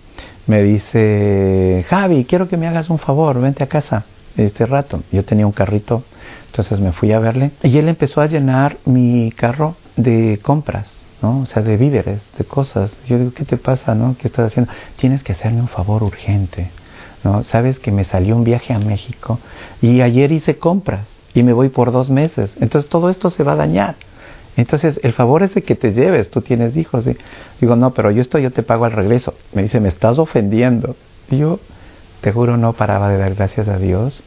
me 0.49 0.63
dice, 0.65 1.87
Javi, 1.89 2.25
quiero 2.25 2.49
que 2.49 2.57
me 2.57 2.67
hagas 2.67 2.91
un 2.91 2.99
favor, 2.99 3.41
vente 3.41 3.63
a 3.63 3.69
casa 3.69 4.05
este 4.37 4.67
rato. 4.67 5.03
Yo 5.13 5.25
tenía 5.25 5.47
un 5.47 5.53
carrito, 5.53 6.03
entonces 6.47 6.81
me 6.81 6.93
fui 6.93 7.13
a 7.13 7.21
verle 7.21 7.53
y 7.63 7.79
él 7.79 7.89
empezó 7.89 8.21
a 8.21 8.27
llenar 8.27 8.79
mi 8.85 9.31
carro 9.31 9.77
de 9.97 10.41
compras 10.43 10.99
¿no? 11.23 11.41
O 11.41 11.47
sea, 11.47 11.63
de 11.63 11.77
víveres, 11.77 12.23
de 12.37 12.45
cosas. 12.45 12.99
Yo 13.07 13.19
digo, 13.19 13.33
¿qué 13.33 13.45
te 13.45 13.57
pasa, 13.57 13.95
no? 13.95 14.17
¿Qué 14.19 14.29
estás 14.29 14.47
haciendo? 14.47 14.73
Tienes 14.97 15.23
que 15.23 15.33
hacerme 15.33 15.61
un 15.61 15.69
favor 15.69 16.03
urgente, 16.03 16.71
¿no? 17.25 17.43
Sabes 17.43 17.79
que 17.79 17.91
me 17.91 18.05
salió 18.05 18.37
un 18.37 18.45
viaje 18.45 18.73
a 18.73 18.79
México 18.79 19.39
y 19.83 20.01
ayer 20.01 20.33
hice 20.33 20.59
compras 20.59 21.07
y 21.35 21.43
me 21.43 21.53
voy 21.53 21.69
por 21.69 21.93
dos 21.93 22.11
meses. 22.11 22.55
Entonces 22.61 22.89
todo 22.89 23.11
esto 23.11 23.31
se 23.31 23.43
va 23.43 23.53
a 23.53 23.57
dañar. 23.57 23.97
Entonces 24.61 25.01
el 25.03 25.13
favor 25.13 25.43
es 25.43 25.55
de 25.55 25.63
que 25.63 25.75
te 25.75 25.93
lleves, 25.93 26.31
tú 26.31 26.43
tienes 26.43 26.77
hijos. 26.77 27.05
¿sí? 27.05 27.17
Digo, 27.61 27.77
no, 27.77 27.95
pero 27.95 28.11
yo 28.11 28.21
esto 28.21 28.39
yo 28.39 28.51
te 28.51 28.63
pago 28.63 28.85
al 28.85 28.93
regreso. 28.93 29.35
Me 29.55 29.63
dice, 29.63 29.81
me 29.81 29.89
estás 29.89 30.19
ofendiendo. 30.19 30.97
Yo, 31.31 31.61
te 32.21 32.33
juro, 32.33 32.57
no 32.57 32.73
paraba 32.73 33.09
de 33.09 33.19
dar 33.19 33.35
gracias 33.35 33.69
a 33.69 33.79
Dios 33.79 34.23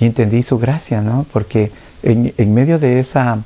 y 0.00 0.06
entendí 0.06 0.42
su 0.42 0.58
gracia, 0.58 1.00
¿no? 1.00 1.26
Porque 1.32 1.70
en, 2.02 2.34
en 2.36 2.54
medio 2.54 2.78
de 2.78 3.00
esa, 3.00 3.38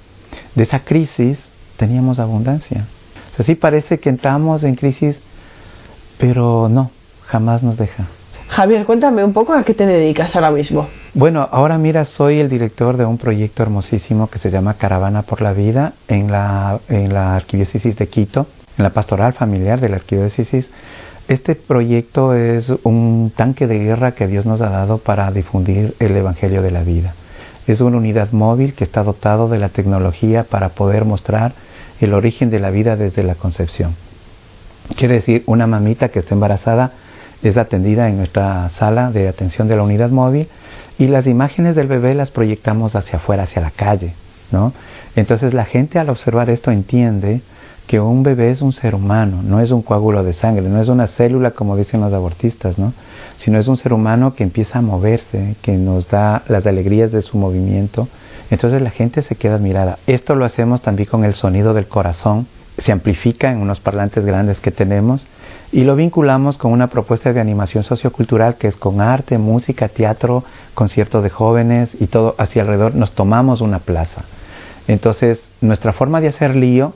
de 0.54 0.62
esa 0.62 0.80
crisis, 0.80 1.38
teníamos 1.76 2.18
abundancia. 2.18 2.86
Así 3.38 3.54
parece 3.54 4.00
que 4.00 4.10
entramos 4.10 4.64
en 4.64 4.74
crisis 4.74 5.16
pero 6.20 6.68
no, 6.68 6.90
jamás 7.26 7.62
nos 7.62 7.78
deja. 7.78 8.06
Javier, 8.48 8.84
cuéntame 8.84 9.24
un 9.24 9.32
poco 9.32 9.54
a 9.54 9.64
qué 9.64 9.72
te 9.72 9.86
dedicas 9.86 10.36
ahora 10.36 10.50
mismo. 10.50 10.86
Bueno, 11.12 11.48
ahora 11.50 11.76
mira, 11.76 12.04
soy 12.04 12.38
el 12.38 12.48
director 12.48 12.96
de 12.96 13.04
un 13.04 13.18
proyecto 13.18 13.64
hermosísimo 13.64 14.30
que 14.30 14.38
se 14.38 14.48
llama 14.48 14.74
Caravana 14.74 15.22
por 15.22 15.42
la 15.42 15.52
Vida 15.52 15.94
en 16.06 16.30
la, 16.30 16.78
en 16.88 17.12
la 17.12 17.34
Arquidiócesis 17.34 17.96
de 17.96 18.06
Quito, 18.06 18.46
en 18.78 18.84
la 18.84 18.90
pastoral 18.90 19.32
familiar 19.32 19.80
de 19.80 19.88
la 19.88 19.96
Arquidiócesis. 19.96 20.70
Este 21.26 21.56
proyecto 21.56 22.34
es 22.34 22.72
un 22.84 23.32
tanque 23.34 23.66
de 23.66 23.80
guerra 23.80 24.12
que 24.12 24.28
Dios 24.28 24.46
nos 24.46 24.60
ha 24.60 24.70
dado 24.70 24.98
para 24.98 25.32
difundir 25.32 25.96
el 25.98 26.16
Evangelio 26.16 26.62
de 26.62 26.70
la 26.70 26.84
vida. 26.84 27.14
Es 27.66 27.80
una 27.80 27.96
unidad 27.96 28.30
móvil 28.30 28.74
que 28.74 28.84
está 28.84 29.02
dotado 29.02 29.48
de 29.48 29.58
la 29.58 29.70
tecnología 29.70 30.44
para 30.44 30.70
poder 30.70 31.04
mostrar 31.04 31.54
el 32.00 32.14
origen 32.14 32.50
de 32.50 32.60
la 32.60 32.70
vida 32.70 32.94
desde 32.94 33.24
la 33.24 33.34
concepción. 33.34 33.96
Quiere 34.96 35.14
decir, 35.14 35.42
una 35.46 35.66
mamita 35.66 36.10
que 36.10 36.20
está 36.20 36.34
embarazada 36.34 36.92
es 37.42 37.56
atendida 37.56 38.08
en 38.08 38.18
nuestra 38.18 38.68
sala 38.70 39.10
de 39.10 39.26
atención 39.26 39.66
de 39.66 39.74
la 39.74 39.82
unidad 39.82 40.10
móvil 40.10 40.48
y 40.98 41.06
las 41.06 41.26
imágenes 41.26 41.74
del 41.74 41.88
bebé 41.88 42.14
las 42.14 42.30
proyectamos 42.30 42.94
hacia 42.94 43.18
afuera, 43.18 43.44
hacia 43.44 43.62
la 43.62 43.70
calle, 43.70 44.14
¿no? 44.50 44.72
Entonces 45.16 45.54
la 45.54 45.64
gente 45.64 45.98
al 45.98 46.10
observar 46.10 46.50
esto 46.50 46.70
entiende 46.70 47.40
que 47.86 47.98
un 47.98 48.22
bebé 48.22 48.50
es 48.50 48.62
un 48.62 48.72
ser 48.72 48.94
humano, 48.94 49.42
no 49.42 49.60
es 49.60 49.72
un 49.72 49.82
coágulo 49.82 50.22
de 50.22 50.32
sangre, 50.32 50.68
no 50.68 50.80
es 50.80 50.88
una 50.88 51.08
célula 51.08 51.50
como 51.50 51.76
dicen 51.76 52.00
los 52.00 52.12
abortistas, 52.12 52.78
¿no? 52.78 52.92
Sino 53.36 53.58
es 53.58 53.66
un 53.66 53.76
ser 53.76 53.92
humano 53.92 54.34
que 54.34 54.44
empieza 54.44 54.78
a 54.78 54.82
moverse, 54.82 55.56
que 55.60 55.72
nos 55.72 56.08
da 56.08 56.44
las 56.46 56.66
alegrías 56.66 57.10
de 57.10 57.22
su 57.22 57.36
movimiento. 57.36 58.06
Entonces 58.50 58.80
la 58.80 58.90
gente 58.90 59.22
se 59.22 59.34
queda 59.34 59.56
admirada. 59.56 59.98
Esto 60.06 60.36
lo 60.36 60.44
hacemos 60.44 60.82
también 60.82 61.08
con 61.08 61.24
el 61.24 61.34
sonido 61.34 61.74
del 61.74 61.88
corazón, 61.88 62.46
se 62.78 62.92
amplifica 62.92 63.50
en 63.50 63.58
unos 63.58 63.80
parlantes 63.80 64.24
grandes 64.24 64.60
que 64.60 64.70
tenemos 64.70 65.26
y 65.72 65.84
lo 65.84 65.94
vinculamos 65.94 66.58
con 66.58 66.72
una 66.72 66.88
propuesta 66.88 67.32
de 67.32 67.40
animación 67.40 67.84
sociocultural 67.84 68.56
que 68.56 68.66
es 68.66 68.76
con 68.76 69.00
arte, 69.00 69.38
música, 69.38 69.88
teatro, 69.88 70.44
concierto 70.74 71.22
de 71.22 71.30
jóvenes 71.30 71.90
y 72.00 72.06
todo 72.06 72.34
hacia 72.38 72.62
alrededor. 72.62 72.94
Nos 72.94 73.12
tomamos 73.12 73.60
una 73.60 73.78
plaza. 73.78 74.24
Entonces, 74.88 75.40
nuestra 75.60 75.92
forma 75.92 76.20
de 76.20 76.28
hacer 76.28 76.56
lío 76.56 76.94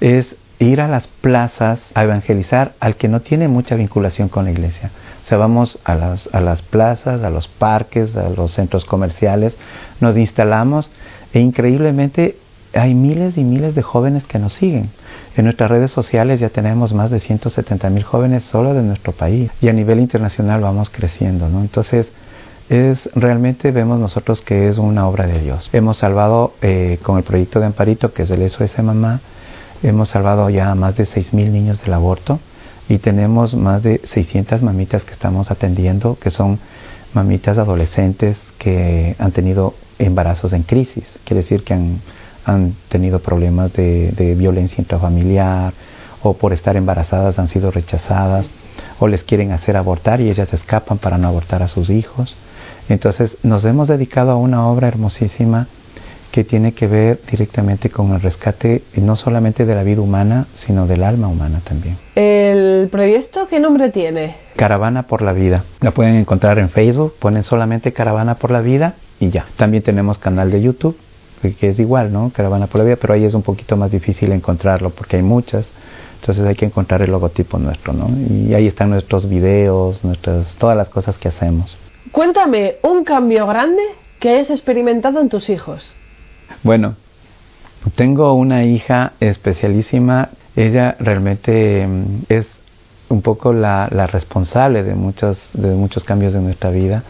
es 0.00 0.36
ir 0.58 0.80
a 0.80 0.88
las 0.88 1.08
plazas 1.08 1.80
a 1.94 2.04
evangelizar 2.04 2.74
al 2.80 2.96
que 2.96 3.08
no 3.08 3.20
tiene 3.20 3.48
mucha 3.48 3.74
vinculación 3.74 4.28
con 4.28 4.44
la 4.44 4.50
iglesia. 4.50 4.90
O 5.24 5.26
sea, 5.26 5.38
vamos 5.38 5.78
a 5.84 5.94
las, 5.94 6.28
a 6.32 6.40
las 6.40 6.60
plazas, 6.60 7.22
a 7.22 7.30
los 7.30 7.48
parques, 7.48 8.14
a 8.16 8.28
los 8.28 8.52
centros 8.52 8.84
comerciales, 8.84 9.58
nos 10.00 10.16
instalamos 10.18 10.90
e 11.32 11.40
increíblemente 11.40 12.36
hay 12.74 12.94
miles 12.94 13.38
y 13.38 13.44
miles 13.44 13.74
de 13.74 13.82
jóvenes 13.82 14.26
que 14.26 14.38
nos 14.38 14.54
siguen. 14.54 14.90
En 15.36 15.44
nuestras 15.44 15.70
redes 15.70 15.90
sociales 15.90 16.38
ya 16.38 16.48
tenemos 16.50 16.92
más 16.92 17.10
de 17.10 17.18
170 17.18 17.90
mil 17.90 18.04
jóvenes 18.04 18.44
solo 18.44 18.72
de 18.72 18.82
nuestro 18.82 19.12
país 19.12 19.50
y 19.60 19.68
a 19.68 19.72
nivel 19.72 19.98
internacional 19.98 20.60
vamos 20.60 20.90
creciendo, 20.90 21.48
¿no? 21.48 21.60
Entonces, 21.60 22.10
es 22.68 23.10
realmente 23.14 23.72
vemos 23.72 23.98
nosotros 23.98 24.40
que 24.40 24.68
es 24.68 24.78
una 24.78 25.08
obra 25.08 25.26
de 25.26 25.40
Dios. 25.40 25.68
Hemos 25.72 25.98
salvado 25.98 26.54
eh, 26.62 26.98
con 27.02 27.18
el 27.18 27.24
proyecto 27.24 27.58
de 27.58 27.66
Amparito, 27.66 28.12
que 28.12 28.22
es 28.22 28.30
el 28.30 28.48
SOS 28.48 28.78
Mamá, 28.78 29.20
hemos 29.82 30.08
salvado 30.08 30.48
ya 30.50 30.70
a 30.70 30.74
más 30.74 30.96
de 30.96 31.04
6 31.04 31.34
mil 31.34 31.52
niños 31.52 31.82
del 31.82 31.94
aborto 31.94 32.38
y 32.88 32.98
tenemos 32.98 33.54
más 33.54 33.82
de 33.82 34.00
600 34.04 34.62
mamitas 34.62 35.04
que 35.04 35.12
estamos 35.12 35.50
atendiendo, 35.50 36.16
que 36.20 36.30
son 36.30 36.60
mamitas 37.12 37.58
adolescentes 37.58 38.40
que 38.58 39.16
han 39.18 39.32
tenido 39.32 39.74
embarazos 39.98 40.52
en 40.52 40.62
crisis, 40.62 41.18
quiere 41.24 41.42
decir 41.42 41.64
que 41.64 41.74
han 41.74 42.00
han 42.44 42.74
tenido 42.88 43.18
problemas 43.20 43.72
de, 43.72 44.34
violencia 44.38 44.80
intrafamiliar 44.80 45.72
o 46.22 46.34
por 46.34 46.52
estar 46.52 46.76
embarazadas 46.76 47.38
han 47.38 47.48
sido 47.48 47.70
rechazadas 47.70 48.48
o 48.98 49.08
les 49.08 49.22
quieren 49.22 49.52
hacer 49.52 49.76
abortar 49.76 50.20
y 50.20 50.30
ellas 50.30 50.52
escapan 50.52 50.98
para 50.98 51.18
no 51.18 51.28
abortar 51.28 51.62
a 51.62 51.68
sus 51.68 51.90
hijos. 51.90 52.36
Entonces 52.88 53.38
nos 53.42 53.64
hemos 53.64 53.88
dedicado 53.88 54.30
a 54.30 54.36
una 54.36 54.66
obra 54.68 54.88
hermosísima 54.88 55.68
que 56.30 56.42
tiene 56.42 56.72
que 56.72 56.88
ver 56.88 57.20
directamente 57.30 57.90
con 57.90 58.12
el 58.12 58.20
rescate 58.20 58.82
no 58.96 59.14
solamente 59.14 59.64
de 59.64 59.74
la 59.74 59.84
vida 59.84 60.00
humana, 60.00 60.48
sino 60.54 60.86
del 60.86 61.04
alma 61.04 61.28
humana 61.28 61.60
también. 61.62 61.96
¿El 62.16 62.88
proyecto 62.90 63.46
qué 63.46 63.60
nombre 63.60 63.90
tiene? 63.90 64.34
Caravana 64.56 65.06
por 65.06 65.22
la 65.22 65.32
Vida. 65.32 65.64
La 65.80 65.92
pueden 65.92 66.16
encontrar 66.16 66.58
en 66.58 66.70
Facebook, 66.70 67.14
ponen 67.20 67.44
solamente 67.44 67.92
Caravana 67.92 68.34
por 68.34 68.50
la 68.50 68.62
Vida 68.62 68.94
y 69.20 69.30
ya. 69.30 69.46
También 69.56 69.84
tenemos 69.84 70.18
canal 70.18 70.50
de 70.50 70.60
YouTube 70.60 70.96
que, 71.40 71.68
es 71.68 71.78
igual, 71.78 72.12
¿no? 72.12 72.30
Caravana 72.34 72.66
por 72.66 72.78
la 72.78 72.84
Vida, 72.84 72.96
pero 72.96 73.14
ahí 73.14 73.24
es 73.24 73.34
un 73.34 73.42
poquito 73.42 73.76
más 73.76 73.90
difícil 73.90 74.32
encontrarlo 74.32 74.90
porque 74.90 75.16
hay 75.16 75.22
muchas. 75.22 75.70
Entonces 76.20 76.44
hay 76.44 76.54
que 76.54 76.64
encontrar 76.64 77.02
el 77.02 77.10
logotipo 77.10 77.58
nuestro, 77.58 77.92
¿no? 77.92 78.08
Y 78.08 78.54
ahí 78.54 78.66
están 78.66 78.90
nuestros 78.90 79.28
videos, 79.28 80.02
nuestras, 80.04 80.54
todas 80.56 80.76
las 80.76 80.88
cosas 80.88 81.18
que 81.18 81.28
hacemos. 81.28 81.76
Cuéntame 82.12 82.76
un 82.82 83.04
cambio 83.04 83.46
grande 83.46 83.82
que 84.20 84.30
hayas 84.30 84.50
experimentado 84.50 85.20
en 85.20 85.28
tus 85.28 85.50
hijos. 85.50 85.92
Bueno, 86.62 86.96
tengo 87.94 88.32
una 88.32 88.64
hija 88.64 89.12
especialísima. 89.20 90.30
Ella 90.56 90.96
realmente 90.98 91.86
mm, 91.86 92.04
es 92.30 92.46
un 93.10 93.20
poco 93.20 93.52
la, 93.52 93.88
la 93.90 94.06
responsable 94.06 94.82
de 94.82 94.94
muchos, 94.94 95.50
de 95.52 95.68
muchos 95.68 96.04
cambios 96.04 96.32
de 96.32 96.40
nuestra 96.40 96.70
vida 96.70 97.04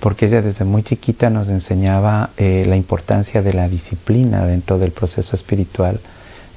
porque 0.00 0.26
ella 0.26 0.42
desde 0.42 0.64
muy 0.64 0.82
chiquita 0.82 1.30
nos 1.30 1.48
enseñaba 1.48 2.30
eh, 2.36 2.64
la 2.66 2.76
importancia 2.76 3.42
de 3.42 3.52
la 3.52 3.68
disciplina 3.68 4.46
dentro 4.46 4.78
del 4.78 4.92
proceso 4.92 5.34
espiritual. 5.34 6.00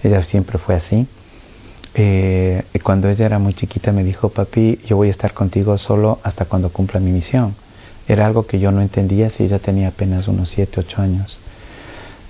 Ella 0.04 0.24
siempre 0.24 0.58
fue 0.58 0.76
así. 0.76 1.08
Eh, 1.94 2.64
cuando 2.84 3.10
ella 3.10 3.26
era 3.26 3.40
muy 3.40 3.54
chiquita 3.54 3.92
me 3.92 4.04
dijo, 4.04 4.30
papi, 4.30 4.80
yo 4.86 4.96
voy 4.96 5.10
a 5.10 5.12
estar 5.12 5.34
contigo 5.34 5.78
solo 5.78 6.20
hasta 6.24 6.46
cuando 6.46 6.70
cumpla 6.72 7.00
mi 7.00 7.12
misión. 7.12 7.56
Era 8.08 8.26
algo 8.26 8.46
que 8.46 8.60
yo 8.60 8.72
no 8.72 8.82
entendía 8.82 9.30
si 9.30 9.44
ella 9.44 9.60
tenía 9.60 9.90
apenas 9.90 10.28
unos 10.28 10.50
7, 10.50 10.80
8 10.80 11.02
años. 11.02 11.40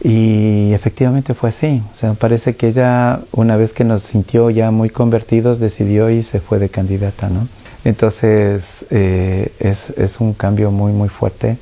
Y 0.03 0.73
efectivamente 0.73 1.35
fue 1.35 1.49
así. 1.49 1.83
O 1.93 1.95
sea, 1.95 2.13
parece 2.15 2.55
que 2.55 2.67
ella, 2.67 3.21
una 3.31 3.55
vez 3.55 3.71
que 3.71 3.83
nos 3.83 4.01
sintió 4.01 4.49
ya 4.49 4.71
muy 4.71 4.89
convertidos, 4.89 5.59
decidió 5.59 6.09
y 6.09 6.23
se 6.23 6.39
fue 6.39 6.57
de 6.57 6.69
candidata, 6.69 7.29
¿no? 7.29 7.47
Entonces 7.83 8.63
eh, 8.89 9.51
es, 9.59 9.77
es, 9.97 10.19
un 10.19 10.33
cambio 10.33 10.69
muy 10.71 10.91
muy 10.91 11.09
fuerte 11.09 11.57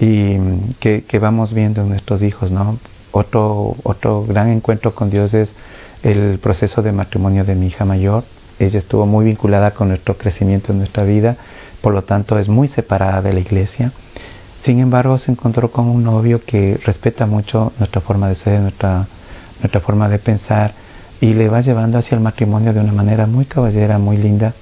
y 0.00 0.36
que, 0.80 1.04
que, 1.04 1.18
vamos 1.20 1.52
viendo 1.52 1.82
en 1.82 1.88
nuestros 1.88 2.22
hijos, 2.22 2.50
¿no? 2.50 2.78
Otro, 3.12 3.76
otro 3.84 4.24
gran 4.26 4.48
encuentro 4.50 4.94
con 4.94 5.08
Dios 5.10 5.34
es 5.34 5.54
el 6.02 6.38
proceso 6.40 6.82
de 6.82 6.92
matrimonio 6.92 7.44
de 7.44 7.54
mi 7.54 7.66
hija 7.66 7.84
mayor. 7.84 8.24
Ella 8.58 8.78
estuvo 8.78 9.06
muy 9.06 9.24
vinculada 9.24 9.72
con 9.72 9.88
nuestro 9.88 10.16
crecimiento 10.16 10.72
en 10.72 10.78
nuestra 10.78 11.04
vida, 11.04 11.36
por 11.80 11.94
lo 11.94 12.02
tanto 12.04 12.38
es 12.38 12.48
muy 12.48 12.68
separada 12.68 13.22
de 13.22 13.32
la 13.32 13.40
iglesia. 13.40 13.92
Sin 14.66 14.80
embargo, 14.80 15.16
se 15.16 15.30
encontró 15.30 15.70
con 15.70 15.86
un 15.86 16.02
novio 16.02 16.42
que 16.44 16.76
respeta 16.84 17.24
mucho 17.24 17.72
nuestra 17.78 18.00
forma 18.00 18.28
de 18.28 18.34
ser, 18.34 18.58
nuestra, 18.60 19.06
nuestra 19.60 19.80
forma 19.80 20.08
de 20.08 20.18
pensar 20.18 20.74
y 21.20 21.34
le 21.34 21.48
va 21.48 21.60
llevando 21.60 21.98
hacia 21.98 22.16
el 22.16 22.20
matrimonio 22.20 22.72
de 22.72 22.80
una 22.80 22.92
manera 22.92 23.28
muy 23.28 23.44
caballera, 23.44 23.96
muy 23.98 24.16
linda 24.16 24.54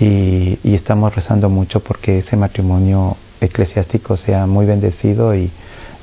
y, 0.00 0.58
estamos 0.64 1.14
rezando 1.14 1.50
mucho 1.50 1.80
porque 1.80 2.20
ese 2.20 2.38
matrimonio 2.38 3.18
eclesiástico 3.38 4.16
sea 4.16 4.46
muy 4.46 4.64
bendecido 4.64 5.34
y, 5.34 5.50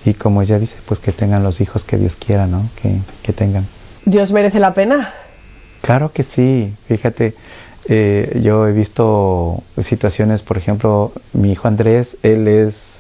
y, 0.05 0.13
como 0.13 0.43
ella 0.43 0.59
dice, 0.59 0.75
pues 0.85 0.99
que 0.99 1.11
tengan 1.11 1.41
los 1.41 1.61
hijos 1.61 1.83
que 1.83 1.97
Dios 1.97 2.15
quiera, 2.17 2.45
¿no? 2.45 2.69
Que, 2.79 2.99
que 3.23 3.33
tengan. 3.33 3.65
¿Dios 4.05 4.31
merece 4.31 4.59
la 4.59 4.75
pena? 4.75 5.13
Claro 5.81 6.11
que 6.13 6.25
sí, 6.25 6.75
fíjate, 6.85 7.33
eh, 7.85 8.39
yo 8.43 8.67
he 8.67 8.71
visto 8.71 9.63
situaciones, 9.79 10.43
por 10.43 10.59
ejemplo, 10.59 11.11
mi 11.33 11.53
hijo 11.53 11.67
Andrés, 11.67 12.15
él 12.21 12.47
es, 12.47 12.90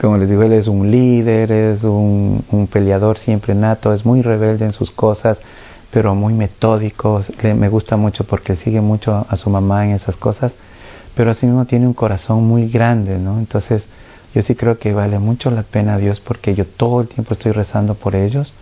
como 0.00 0.16
les 0.16 0.28
digo, 0.28 0.42
él 0.42 0.52
es 0.52 0.66
un 0.68 0.90
líder, 0.90 1.50
es 1.52 1.84
un, 1.84 2.68
peleador 2.72 3.18
siempre 3.18 3.54
nato, 3.54 3.92
es 3.92 4.04
muy 4.04 4.22
rebelde 4.22 4.64
en 4.64 4.72
sus 4.72 4.90
cosas, 4.90 5.40
pero 5.90 6.14
muy 6.14 6.34
metódico, 6.34 7.22
me 7.42 7.68
gusta 7.68 7.96
mucho 7.96 8.24
porque 8.24 8.56
sigue 8.56 8.80
mucho 8.80 9.26
a 9.28 9.36
su 9.36 9.50
mamá 9.50 9.86
en 9.86 9.92
esas 9.92 10.16
cosas, 10.16 10.52
pero 11.14 11.30
así 11.30 11.46
mismo 11.46 11.64
tiene 11.64 11.86
un 11.86 11.94
corazón 11.94 12.44
muy 12.44 12.68
grande, 12.68 13.18
¿no? 13.18 13.38
Entonces 13.38 13.86
yo 14.34 14.42
sí 14.42 14.54
creo 14.54 14.78
que 14.78 14.92
vale 14.92 15.18
mucho 15.18 15.50
la 15.50 15.62
pena 15.62 15.94
a 15.94 15.98
Dios 15.98 16.20
porque 16.20 16.54
yo 16.54 16.66
todo 16.66 17.00
el 17.00 17.08
tiempo 17.08 17.32
estoy 17.32 17.52
rezando 17.52 17.94
por 17.94 18.14
ellos 18.14 18.54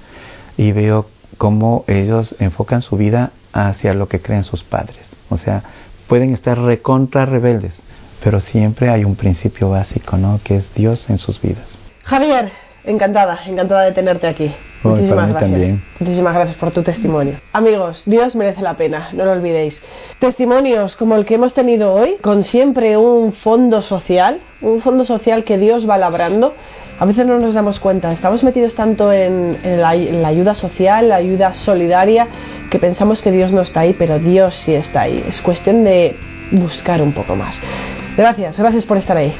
y 0.56 0.72
veo 0.72 1.06
cómo 1.38 1.84
ellos 1.86 2.36
enfocan 2.38 2.82
su 2.82 2.96
vida 2.96 3.32
hacia 3.52 3.94
lo 3.94 4.08
que 4.08 4.20
creen 4.20 4.44
sus 4.44 4.62
padres. 4.62 5.16
O 5.28 5.38
sea, 5.38 5.64
pueden 6.08 6.32
estar 6.32 6.58
recontra 6.58 7.26
rebeldes, 7.26 7.74
pero 8.22 8.40
siempre 8.40 8.88
hay 8.88 9.04
un 9.04 9.16
principio 9.16 9.70
básico, 9.70 10.16
¿no? 10.16 10.40
Que 10.42 10.56
es 10.56 10.74
Dios 10.74 11.08
en 11.10 11.18
sus 11.18 11.40
vidas. 11.40 11.76
Javier, 12.04 12.50
encantada, 12.84 13.40
encantada 13.46 13.82
de 13.82 13.92
tenerte 13.92 14.26
aquí. 14.26 14.54
Muchísimas 14.82 15.30
gracias. 15.30 15.78
Muchísimas 15.98 16.34
gracias 16.34 16.56
por 16.56 16.70
tu 16.70 16.82
testimonio. 16.82 17.40
Amigos, 17.52 18.02
Dios 18.06 18.36
merece 18.36 18.62
la 18.62 18.74
pena, 18.74 19.08
no 19.12 19.24
lo 19.24 19.32
olvidéis. 19.32 19.82
Testimonios 20.18 20.96
como 20.96 21.16
el 21.16 21.24
que 21.24 21.34
hemos 21.34 21.54
tenido 21.54 21.92
hoy, 21.92 22.16
con 22.22 22.44
siempre 22.44 22.96
un 22.96 23.32
fondo 23.32 23.82
social, 23.82 24.40
un 24.62 24.80
fondo 24.80 25.04
social 25.04 25.44
que 25.44 25.58
Dios 25.58 25.88
va 25.88 25.98
labrando. 25.98 26.54
A 26.98 27.04
veces 27.04 27.26
no 27.26 27.38
nos 27.38 27.54
damos 27.54 27.78
cuenta, 27.78 28.10
estamos 28.12 28.42
metidos 28.42 28.74
tanto 28.74 29.12
en, 29.12 29.58
la, 29.80 29.90
ayuda 29.90 30.54
social, 30.54 31.10
la 31.10 31.16
ayuda 31.16 31.52
solidaria, 31.52 32.26
que 32.70 32.78
pensamos 32.78 33.20
que 33.20 33.30
Dios 33.30 33.52
no 33.52 33.60
está 33.60 33.80
ahí, 33.80 33.94
pero 33.98 34.18
Dios 34.18 34.54
sí 34.54 34.74
está 34.74 35.02
ahí. 35.02 35.22
Es 35.28 35.42
cuestión 35.42 35.84
de 35.84 36.16
buscar 36.52 37.02
un 37.02 37.12
poco 37.12 37.36
más. 37.36 37.60
Gracias, 38.16 38.56
gracias 38.56 38.86
por 38.86 38.96
estar 38.96 39.16
ahí. 39.16 39.34